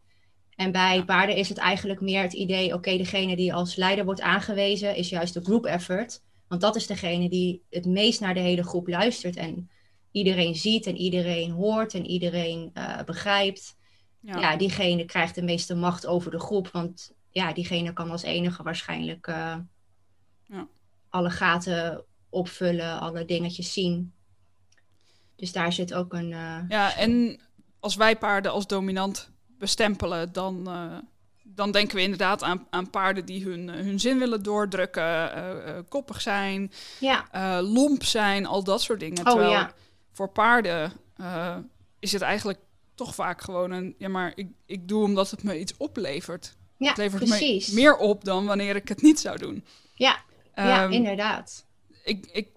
[0.55, 1.05] En bij ja.
[1.05, 4.97] paarden is het eigenlijk meer het idee, oké, okay, degene die als leider wordt aangewezen
[4.97, 6.23] is juist de group effort.
[6.53, 9.71] Want dat is degene die het meest naar de hele groep luistert en
[10.11, 13.77] iedereen ziet en iedereen hoort en iedereen uh, begrijpt.
[14.21, 14.39] Ja.
[14.39, 14.57] ja.
[14.57, 19.27] diegene krijgt de meeste macht over de groep, want ja, diegene kan als enige waarschijnlijk
[19.27, 19.57] uh,
[20.45, 20.69] ja.
[21.09, 24.13] alle gaten opvullen, alle dingetjes zien.
[25.37, 26.31] Dus daar zit ook een.
[26.31, 27.41] Uh, ja, en
[27.81, 30.69] als wij paarden als dominant bestempelen, dan,
[31.43, 36.21] dan denken we inderdaad aan, aan paarden die hun, hun zin willen doordrukken, uh, koppig
[36.21, 37.27] zijn, ja.
[37.63, 39.19] lomp zijn, al dat soort dingen.
[39.19, 39.73] Oh, Terwijl ja.
[40.13, 40.93] voor paarden
[41.99, 42.59] is het eigenlijk
[42.95, 46.57] toch vaak gewoon een, ja maar ik, ik doe omdat het me iets oplevert.
[46.77, 47.69] Ja, het levert precies.
[47.69, 49.65] me meer op dan wanneer ik het niet zou doen.
[49.95, 50.23] Ja,
[50.55, 51.65] ja Ehm, inderdaad.
[52.05, 52.49] Ik, ik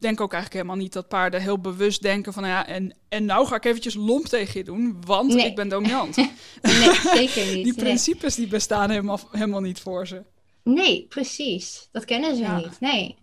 [0.00, 3.46] denk ook eigenlijk helemaal niet dat paarden heel bewust denken van ja, en, en nou
[3.46, 5.46] ga ik eventjes lomp tegen je doen, want Nee.
[5.46, 6.16] ik ben dominant.
[6.62, 7.54] nee, zeker niet.
[7.64, 7.74] Die nee.
[7.74, 10.22] principes die bestaan helemaal, helemaal niet voor ze.
[10.64, 11.88] Nee, precies.
[11.92, 12.56] Dat kennen ze Ja.
[12.56, 12.80] niet.
[12.80, 13.18] Nee.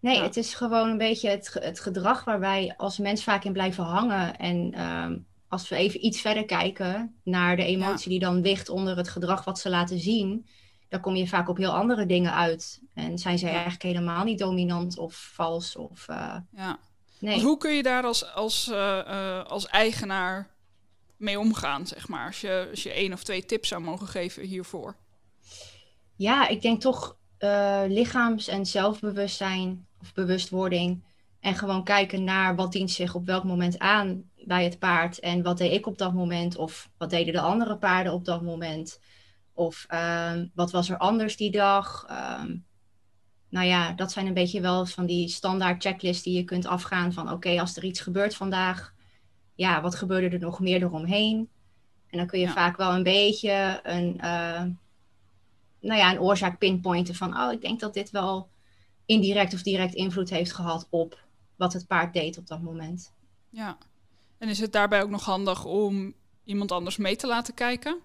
[0.00, 0.22] Nee, Ja.
[0.22, 3.84] het is gewoon een beetje het, het gedrag waar wij als mens vaak in blijven
[3.84, 4.36] hangen.
[4.36, 5.16] En ehm,
[5.48, 9.44] als we even iets verder kijken naar de emotie die dan ligt onder het gedrag
[9.44, 10.46] wat ze laten zien,
[10.90, 12.80] dan kom je vaak op heel andere dingen uit.
[12.94, 13.52] En zijn ze Ja.
[13.52, 16.78] eigenlijk helemaal niet dominant of vals of eh, Ja.
[17.18, 17.30] nee.
[17.30, 20.50] Want hoe kun je daar als, als, eh, eh, als eigenaar
[21.16, 22.26] mee omgaan, zeg maar?
[22.26, 24.96] Als je, als je één of twee tips zou mogen geven hiervoor.
[26.16, 27.16] Ja, ik denk toch
[27.88, 31.02] lichaams- en zelfbewustzijn of bewustwording.
[31.40, 35.18] En gewoon kijken naar wat dient zich op welk moment aan bij het paard.
[35.20, 36.56] En wat deed ik op dat moment?
[36.56, 39.00] Of wat deden de andere paarden op dat moment?
[39.52, 42.04] Of ehm, wat was er anders die dag?
[42.08, 42.56] Ehm,
[43.48, 47.12] nou ja, dat zijn een beetje wel van die standaard checklists die je kunt afgaan.
[47.12, 48.94] Van oké, als er iets gebeurt vandaag,
[49.54, 51.48] ja, wat gebeurde er nog meer eromheen?
[52.06, 52.52] En dan kun je Ja.
[52.52, 54.62] vaak wel een beetje een, eh,
[55.80, 58.48] nou ja, een oorzaak pinpointen van, oh, ik denk dat dit wel
[59.06, 61.18] indirect of direct invloed heeft gehad op
[61.56, 63.12] wat het paard deed op dat moment.
[63.48, 63.78] Ja.
[64.38, 67.98] En is het daarbij ook nog handig om iemand anders mee te laten kijken?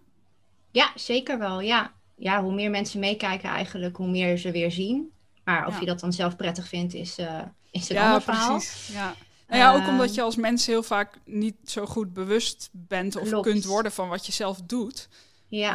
[0.76, 1.60] Ja, zeker wel.
[1.60, 5.12] Ja, ja hoe meer mensen meekijken eigenlijk, hoe meer ze weer zien.
[5.44, 5.80] Maar of Ja.
[5.80, 8.50] je dat dan zelf prettig vindt, is, eh is een ja, ander verhaal.
[8.58, 8.88] precies.
[8.94, 9.16] Ja.
[9.48, 13.28] Nou ja, ook omdat je als mens heel vaak niet zo goed bewust bent of
[13.30, 13.48] Klopt.
[13.48, 15.08] kunt worden van wat je zelf doet.
[15.48, 15.74] Ja,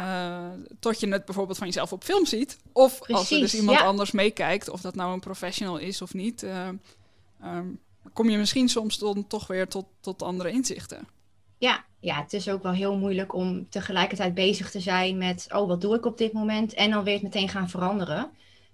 [0.53, 2.57] Eh, tot je het bijvoorbeeld van jezelf op film ziet.
[2.73, 3.85] Of als er dus iemand ja.
[3.85, 6.43] anders meekijkt, of dat nou een professional is of niet.
[6.43, 6.67] eh,
[7.41, 7.67] ehm,
[8.13, 11.07] kom je misschien soms dan toch weer tot, tot andere inzichten.
[11.61, 15.67] Ja, ja, het is ook wel heel moeilijk om tegelijkertijd bezig te zijn met, oh,
[15.67, 16.73] wat doe ik op dit moment?
[16.73, 18.31] En dan weer het meteen gaan veranderen.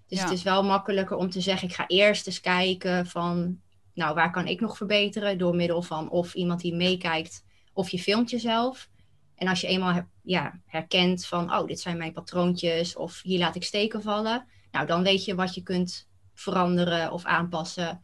[0.07, 0.23] Dus Ja.
[0.23, 3.59] het is wel makkelijker om te zeggen, ik ga eerst eens kijken van,
[3.93, 5.37] nou, waar kan ik nog verbeteren?
[5.37, 8.89] Door middel van of iemand die meekijkt, of je filmt jezelf.
[9.35, 13.55] En als je eenmaal ja, herkent van, oh, dit zijn mijn patroontjes, of hier laat
[13.55, 14.45] ik steken vallen.
[14.71, 18.01] Nou, dan weet je wat je kunt veranderen of aanpassen.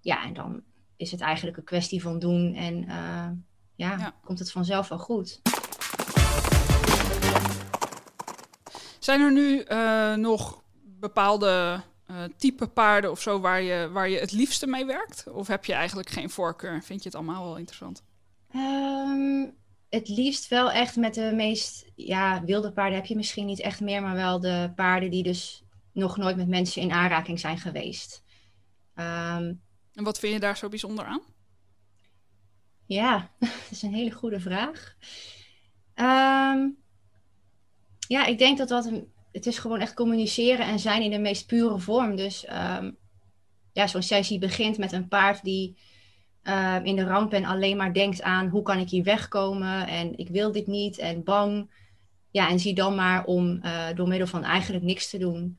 [0.00, 0.62] Ja, en dan
[0.96, 3.28] is het eigenlijk een kwestie van doen en eh,
[3.78, 4.14] ja, Ja.
[4.24, 5.40] komt het vanzelf wel goed.
[8.98, 14.18] Zijn er nu eh, nog bepaalde eh, type paarden of zo waar je, waar je
[14.18, 15.24] het liefste mee werkt?
[15.32, 16.82] Of heb je eigenlijk geen voorkeur?
[16.82, 18.02] Vind je het allemaal wel interessant?
[18.52, 19.46] Ehm,
[19.88, 23.80] het liefst wel echt met de meest ja, wilde paarden heb je misschien niet echt
[23.80, 25.62] meer, maar wel de paarden die dus
[25.92, 28.22] nog nooit met mensen in aanraking zijn geweest.
[28.94, 29.52] Ehm,
[29.92, 31.20] En wat vind je daar zo bijzonder aan?
[32.88, 34.96] Ja, dat is een hele goede vraag.
[35.94, 36.68] Ehm,
[38.08, 41.18] ja, ik denk dat dat een- het is gewoon echt communiceren en zijn in de
[41.18, 42.16] meest pure vorm.
[42.16, 42.96] Dus um,
[43.72, 45.76] ja, zo'n sessie begint met een paard die
[46.42, 50.18] uh, in de ramp en alleen maar denkt aan hoe kan ik hier wegkomen en
[50.18, 51.70] ik wil dit niet en bang.
[52.30, 55.58] Ja, en zie dan maar om uh, door middel van eigenlijk niks te doen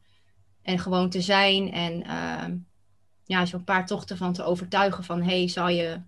[0.62, 2.56] en gewoon te zijn en uh,
[3.24, 6.02] ja, zo'n paard toch ervan te overtuigen van hey, zal je,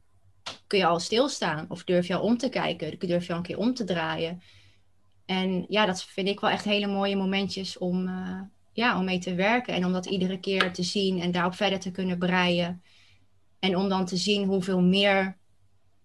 [0.68, 3.44] kun je al stilstaan of durf je al om te kijken, durf je al een
[3.44, 4.42] keer om te draaien.
[5.26, 8.42] En ja, dat vind ik wel echt hele mooie momentjes om, uh,
[8.74, 9.74] ja, om mee te werken.
[9.74, 12.84] En om dat iedere keer te zien en daarop verder te kunnen breien.
[13.60, 15.38] En om dan te zien hoeveel meer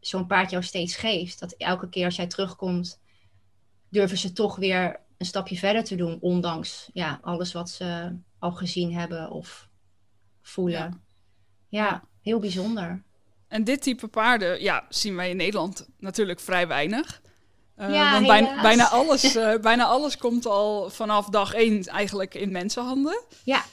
[0.01, 1.40] zo'n paard jou steeds geeft.
[1.40, 3.01] Dat elke keer als jij terugkomt,
[3.88, 6.20] durven ze toch weer een stapje verder te doen.
[6.20, 9.68] Ondanks ja, alles wat ze al gezien hebben of
[10.42, 10.79] voelen.
[10.79, 11.01] Ja,
[11.68, 13.05] ja heel bijzonder.
[13.49, 17.21] En dit type paarden ja, zien wij in Nederland natuurlijk vrij weinig.
[17.79, 22.35] Uh, ja, want bijna, bijna, alles, uh, bijna alles komt al vanaf dag één eigenlijk
[22.35, 23.23] in mensenhanden.
[23.45, 23.65] Ja.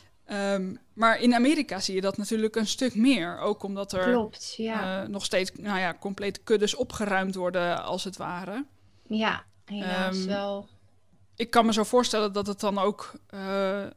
[0.54, 3.40] Um, maar in Amerika zie je dat natuurlijk een stuk meer.
[3.40, 5.04] Ook omdat er Klopt, ja.
[5.04, 8.66] uh, nog steeds nou ja, complete kuddes opgeruimd worden, als het ware.
[9.08, 10.70] Ja, helaas um, wel.
[11.36, 13.12] Ik kan me zo voorstellen dat het dan ook...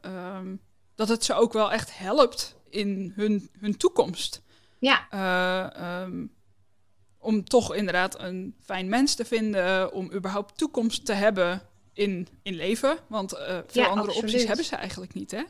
[0.05, 0.61] Um,
[0.95, 4.41] dat het ze ook wel echt helpt in hun, hun toekomst.
[4.79, 5.07] Ja
[7.19, 11.61] om toch inderdaad een fijn mens te vinden, om überhaupt toekomst te hebben
[11.93, 12.97] in, in leven.
[13.07, 14.23] Want uh, veel ja, andere absoluut.
[14.23, 15.41] opties hebben ze eigenlijk niet, hè?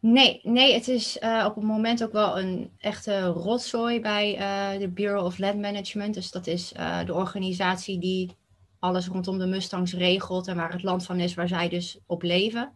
[0.00, 4.36] Nee, nee, het is uh, op het moment ook wel een echte rotzooi bij
[4.78, 6.14] de Bureau of Land Management.
[6.14, 6.72] Dus dat is
[7.04, 8.36] de organisatie die
[8.78, 12.22] alles rondom de Mustangs regelt en waar het land van is waar zij dus op
[12.22, 12.72] leven.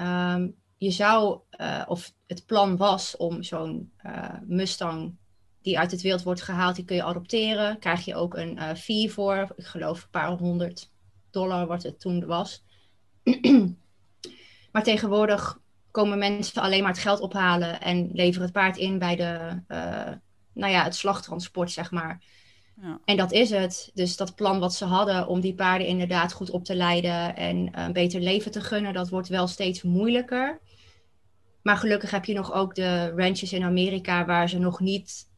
[0.00, 1.40] Um, je zou,
[1.86, 3.92] of het plan was om zo'n
[4.46, 5.16] Mustang
[5.66, 7.78] die uit het wild wordt gehaald, die kun je adopteren.
[7.78, 9.52] Krijg je ook een uh, fee voor.
[9.56, 10.90] Ik geloof een paar honderd
[11.30, 12.62] dollar wat het toen was.
[14.72, 15.58] maar tegenwoordig
[15.90, 19.60] komen mensen alleen maar het geld ophalen en leveren het paard in bij de,
[20.52, 22.24] nou ja, het slagtransport, zeg maar.
[22.80, 23.00] Ja.
[23.04, 23.90] En dat is het.
[23.94, 27.68] Dus dat plan wat ze hadden om die paarden inderdaad goed op te leiden en
[27.72, 30.60] een beter leven te gunnen, dat wordt wel steeds moeilijker.
[31.66, 35.30] Maar gelukkig heb je nog ook de ranches in Amerika waar ze nog niet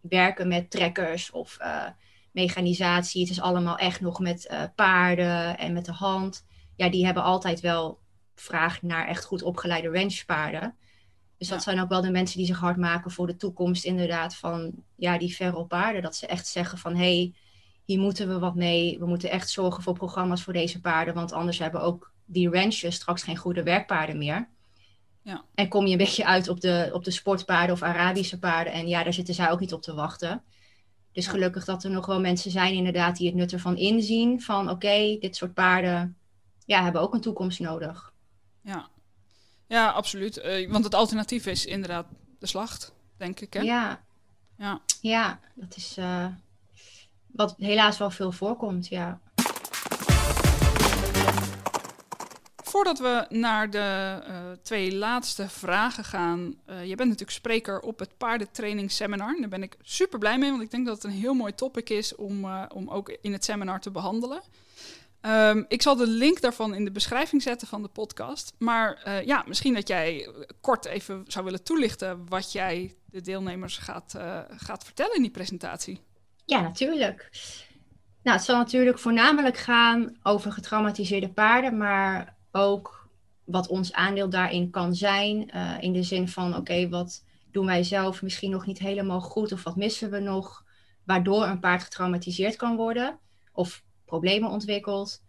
[0.00, 1.84] werken met trekkers of uh,
[2.32, 3.20] mechanisatie.
[3.20, 6.46] Het is allemaal echt nog met uh, paarden en met de hand.
[6.74, 8.00] Ja, die hebben altijd wel
[8.34, 10.76] vraag naar echt goed opgeleide ranchpaarden.
[11.38, 14.36] Dus dat zijn ook wel de mensen die zich hard maken voor de toekomst, inderdaad,
[14.36, 16.02] van ja, die feral paarden.
[16.02, 17.34] Dat ze echt zeggen van hé, hey,
[17.84, 18.98] hier moeten we wat mee.
[18.98, 21.14] We moeten echt zorgen voor programma's voor deze paarden.
[21.14, 24.54] Want anders hebben ook die ranches straks geen goede werkpaarden meer.
[25.26, 25.44] Ja.
[25.54, 28.72] En kom je een beetje uit op de, op de sportpaarden of Arabische paarden.
[28.72, 30.42] En ja, daar zitten zij ook niet op te wachten.
[31.12, 34.42] Dus gelukkig dat er nog wel mensen zijn inderdaad die het nut ervan inzien.
[34.42, 36.16] Van oké, dit soort paarden
[36.64, 38.12] ja, hebben ook een toekomst nodig.
[38.62, 38.88] Ja,
[39.66, 40.38] ja absoluut.
[40.38, 42.06] Uh, want het alternatief is inderdaad
[42.38, 43.52] de slacht, denk ik.
[43.52, 43.60] Hè?
[43.60, 44.04] Ja.
[44.56, 46.26] ja, ja, dat is uh,
[47.26, 49.20] wat helaas wel veel voorkomt, ja.
[52.76, 56.54] Voordat we naar de uh, twee laatste vragen gaan.
[56.66, 59.36] Uh, je bent natuurlijk spreker op het paardentraining seminar.
[59.40, 61.90] Daar ben ik super blij mee, want ik denk dat het een heel mooi topic
[61.90, 64.42] is om, uh, om ook in het seminar te behandelen.
[65.22, 68.52] Um, ik zal de link daarvan in de beschrijving zetten van de podcast.
[68.58, 74.14] Maar ja, misschien dat jij kort even zou willen toelichten wat jij de deelnemers gaat,
[74.56, 76.00] gaat vertellen in die presentatie.
[76.44, 77.30] Ja, natuurlijk.
[78.22, 83.08] Nou, het zal natuurlijk voornamelijk gaan over getraumatiseerde paarden, maar ook
[83.44, 85.50] wat ons aandeel daarin kan zijn.
[85.54, 89.52] Uh, in de zin van, oké, wat doen wij zelf misschien nog niet helemaal goed
[89.52, 90.64] of wat missen we nog,
[91.04, 93.18] waardoor een paard getraumatiseerd kan worden
[93.52, 95.22] of problemen ontwikkelt.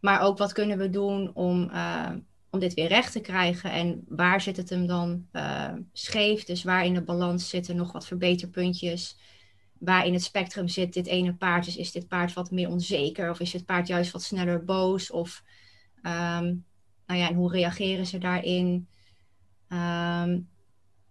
[0.00, 2.10] Maar ook wat kunnen we doen om, uh,
[2.50, 6.44] om dit weer recht te krijgen en waar zit het hem dan uh, scheef?
[6.44, 9.18] Dus waar in de balans zitten nog wat verbeterpuntjes?
[9.78, 11.64] Waar in het spectrum zit dit ene paard?
[11.64, 15.10] Dus is dit paard wat meer onzeker of is het paard juist wat sneller boos?
[15.10, 15.42] Of
[16.02, 16.64] um,
[17.08, 18.88] nou ja, en hoe reageren ze daarin?
[19.68, 20.48] Um,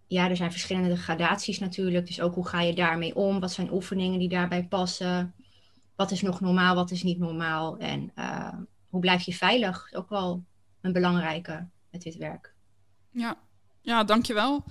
[0.06, 2.06] ja, er zijn verschillende gradaties natuurlijk.
[2.06, 3.40] Dus ook hoe ga je daarmee om?
[3.40, 5.34] Wat zijn oefeningen die daarbij passen?
[5.96, 7.78] Wat is nog normaal, wat is niet normaal?
[7.78, 8.54] En uh,
[8.88, 9.92] hoe blijf je veilig?
[9.92, 10.44] Ook wel
[10.80, 12.54] een belangrijke met dit werk.
[13.10, 13.36] Ja,
[13.80, 14.64] ja dankjewel.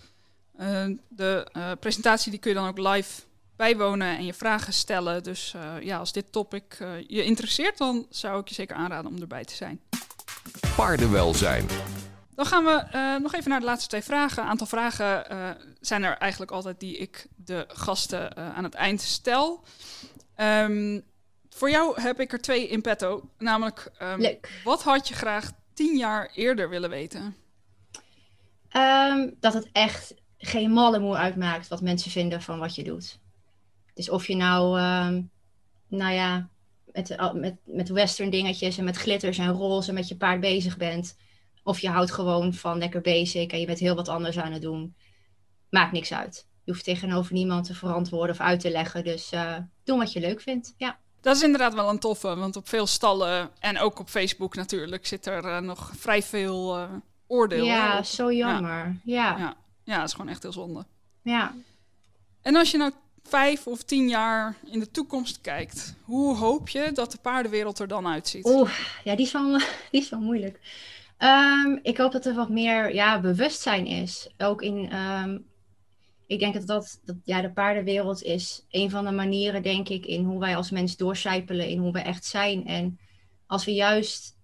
[0.59, 3.21] Uh, de uh, presentatie die kun je dan ook live
[3.55, 5.23] bijwonen en je vragen stellen.
[5.23, 9.43] Dus ja, als dit topic je interesseert, dan zou ik je zeker aanraden om erbij
[9.43, 9.82] te zijn
[10.75, 11.65] paardenwelzijn.
[12.35, 14.43] Dan gaan we uh, nog even naar de laatste twee vragen.
[14.43, 18.73] Een aantal vragen uh, zijn er eigenlijk altijd die ik de gasten uh, aan het
[18.73, 19.63] eind stel.
[20.37, 21.03] Um,
[21.49, 23.29] Voor jou heb ik er twee in petto.
[23.37, 24.61] Namelijk, ehm, Leuk.
[24.63, 27.35] wat had je graag tien jaar eerder willen weten?
[28.69, 33.19] Ehm, dat het echt geen malle moe uitmaakt wat mensen vinden van wat je doet.
[33.93, 35.21] Dus of je nou, ehm,
[35.87, 36.49] nou ja,
[36.97, 41.17] met, met, met western dingetjes en met glitters en roze met je paard bezig bent.
[41.63, 44.61] Of je houdt gewoon van lekker basic en je bent heel wat anders aan het
[44.61, 44.95] doen.
[45.69, 46.47] Maakt niks uit.
[46.63, 49.03] Je hoeft tegenover niemand te verantwoorden of uit te leggen.
[49.03, 50.73] Dus uh, doe wat je leuk vindt.
[50.77, 50.97] Ja.
[51.21, 55.05] Dat is inderdaad wel een toffe, want op veel stallen en ook op Facebook natuurlijk
[55.05, 56.89] zit er uh, nog vrij veel uh,
[57.27, 57.65] oordeel.
[57.65, 58.99] Ja, zo jammer.
[59.03, 59.29] Ja.
[59.29, 59.37] Ja.
[59.37, 59.55] ja.
[59.83, 60.85] ja, dat is gewoon echt heel zonde.
[61.21, 61.53] Ja.
[62.41, 62.91] En als je nou
[63.28, 67.88] vijf of tien jaar in de toekomst kijkt, hoe hoop je dat de paardenwereld er
[67.88, 68.45] dan uitziet?
[68.45, 68.71] Oeh,
[69.03, 69.57] ja, die is wel,
[69.91, 70.59] die is wel moeilijk.
[71.19, 74.30] Um, ik hoop dat er wat meer ja, bewustzijn is.
[74.38, 75.45] Ook in, um,
[76.28, 80.05] ik denk dat, dat, dat ja, de paardenwereld is een van de manieren, denk ik,
[80.05, 82.65] in hoe wij als mens doorcijpelen, in hoe we echt zijn.
[82.65, 82.99] En
[83.47, 84.36] als we juist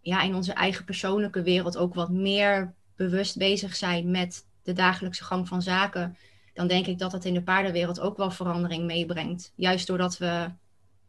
[0.00, 5.24] ja, in onze eigen persoonlijke wereld ook wat meer bewust bezig zijn met de dagelijkse
[5.24, 6.16] gang van zaken,
[6.52, 9.52] dan denk ik dat het in de paardenwereld ook wel verandering meebrengt.
[9.54, 10.50] Juist doordat we,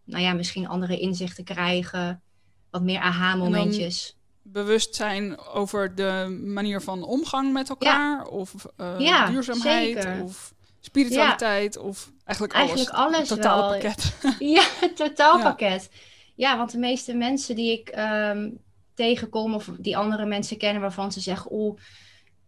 [0.03, 2.21] nou ja, misschien andere inzichten krijgen,
[2.69, 4.17] wat meer aha-momentjes.
[4.41, 8.23] Bewust zijn over de manier van omgang met elkaar, ja.
[8.23, 10.23] of uh, ja, duurzaamheid, zeker.
[10.23, 11.81] of spiritualiteit, ja.
[11.81, 12.71] of eigenlijk alles.
[12.71, 14.13] Eigenlijk alles het totaalpakket.
[14.55, 15.89] Ja, het totaalpakket.
[16.35, 16.57] Ja.
[16.57, 18.59] want de meeste mensen die ik um,
[18.93, 21.79] tegenkom, of die andere mensen kennen waarvan ze zeggen, oeh,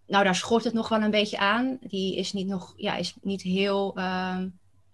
[0.08, 1.78] nou, daar schort het nog wel een beetje aan.
[1.82, 4.38] Die is niet, nog, ja, is niet heel uh,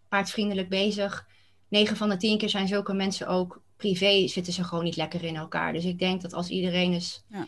[0.09, 1.27] paardvriendelijk bezig.
[1.67, 5.23] 9 van de 10 keer zijn zulke mensen ook privé, zitten ze gewoon niet lekker
[5.23, 5.73] in elkaar.
[5.73, 7.47] Dus ik denk dat als iedereen eens, ja,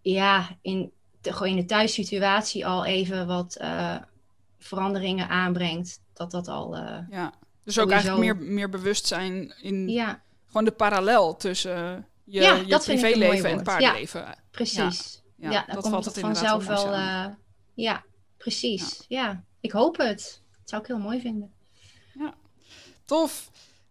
[0.00, 3.96] ja in, de, gewoon in de thuissituatie al even wat uh,
[4.58, 6.76] veranderingen aanbrengt, dat dat al.
[6.76, 7.32] Uh, ja,
[7.64, 10.22] dus ook eigenlijk meer, meer bewustzijn in ja.
[10.46, 14.20] gewoon de parallel tussen je, ja, je privéleven en het paardenleven.
[14.20, 15.21] Ja, precies.
[15.42, 16.92] Ja, ja, dan dat komt het vanzelf wel.
[16.92, 17.26] Uh,
[17.74, 18.02] ja,
[18.36, 19.04] precies.
[19.08, 19.42] Ja.
[19.60, 20.40] ik hoop het.
[20.50, 21.52] Dat zou ik heel mooi vinden.
[23.04, 23.50] Tof.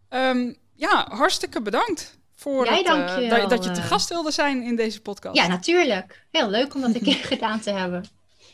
[0.10, 4.32] Um, ja, hartstikke bedankt voor Jij uh, dat, wel, dat je te uh, gast wilde
[4.32, 5.36] zijn in deze podcast.
[5.36, 6.26] Ja, natuurlijk.
[6.32, 8.06] Heel leuk om dat een keer gedaan te hebben.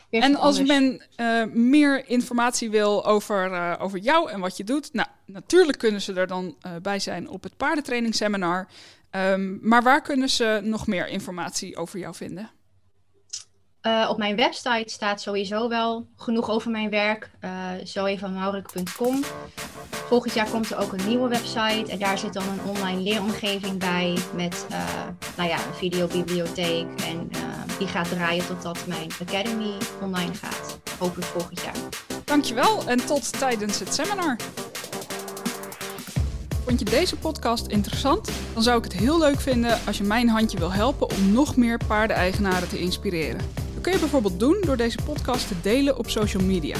[0.09, 4.63] Weer En als men uh, meer informatie wil over, uh, over jou en wat je
[4.63, 8.67] doet, nou, natuurlijk kunnen ze er dan bij zijn op het paardentrainingsseminar.
[9.11, 12.49] Um, maar waar kunnen ze nog meer informatie over jou vinden?
[13.87, 17.29] Uh, op mijn website staat sowieso wel genoeg over mijn werk.
[17.41, 17.51] Uh,
[17.83, 19.23] zoevanmaurik.com.
[19.89, 21.91] Volgend jaar komt er ook een nieuwe website.
[21.91, 24.17] En daar zit dan een online leeromgeving bij.
[24.35, 24.77] Met uh,
[25.37, 26.85] nou ja, een videobibliotheek.
[27.05, 27.29] En
[27.77, 30.79] die gaat draaien totdat mijn academy online gaat.
[30.99, 31.75] Hopelijk volgend jaar.
[32.25, 34.35] Dankjewel en tot tijdens het seminar.
[36.65, 38.29] Vond je deze podcast interessant?
[38.53, 41.55] Dan zou ik het heel leuk vinden als je mijn handje wil helpen om nog
[41.55, 43.66] meer paardeneigenaren te inspireren.
[43.87, 46.75] Kun je bijvoorbeeld doen door deze podcast te delen op social media.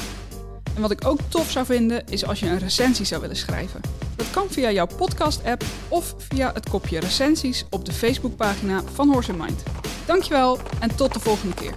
[0.74, 3.80] En wat ik ook tof zou vinden is als je een recensie zou willen schrijven.
[4.16, 9.32] Dat kan via jouw podcast-app of via het kopje recensies op de Facebookpagina van Horse
[9.32, 9.62] Mind.
[10.06, 11.74] Dankjewel en tot de volgende keer.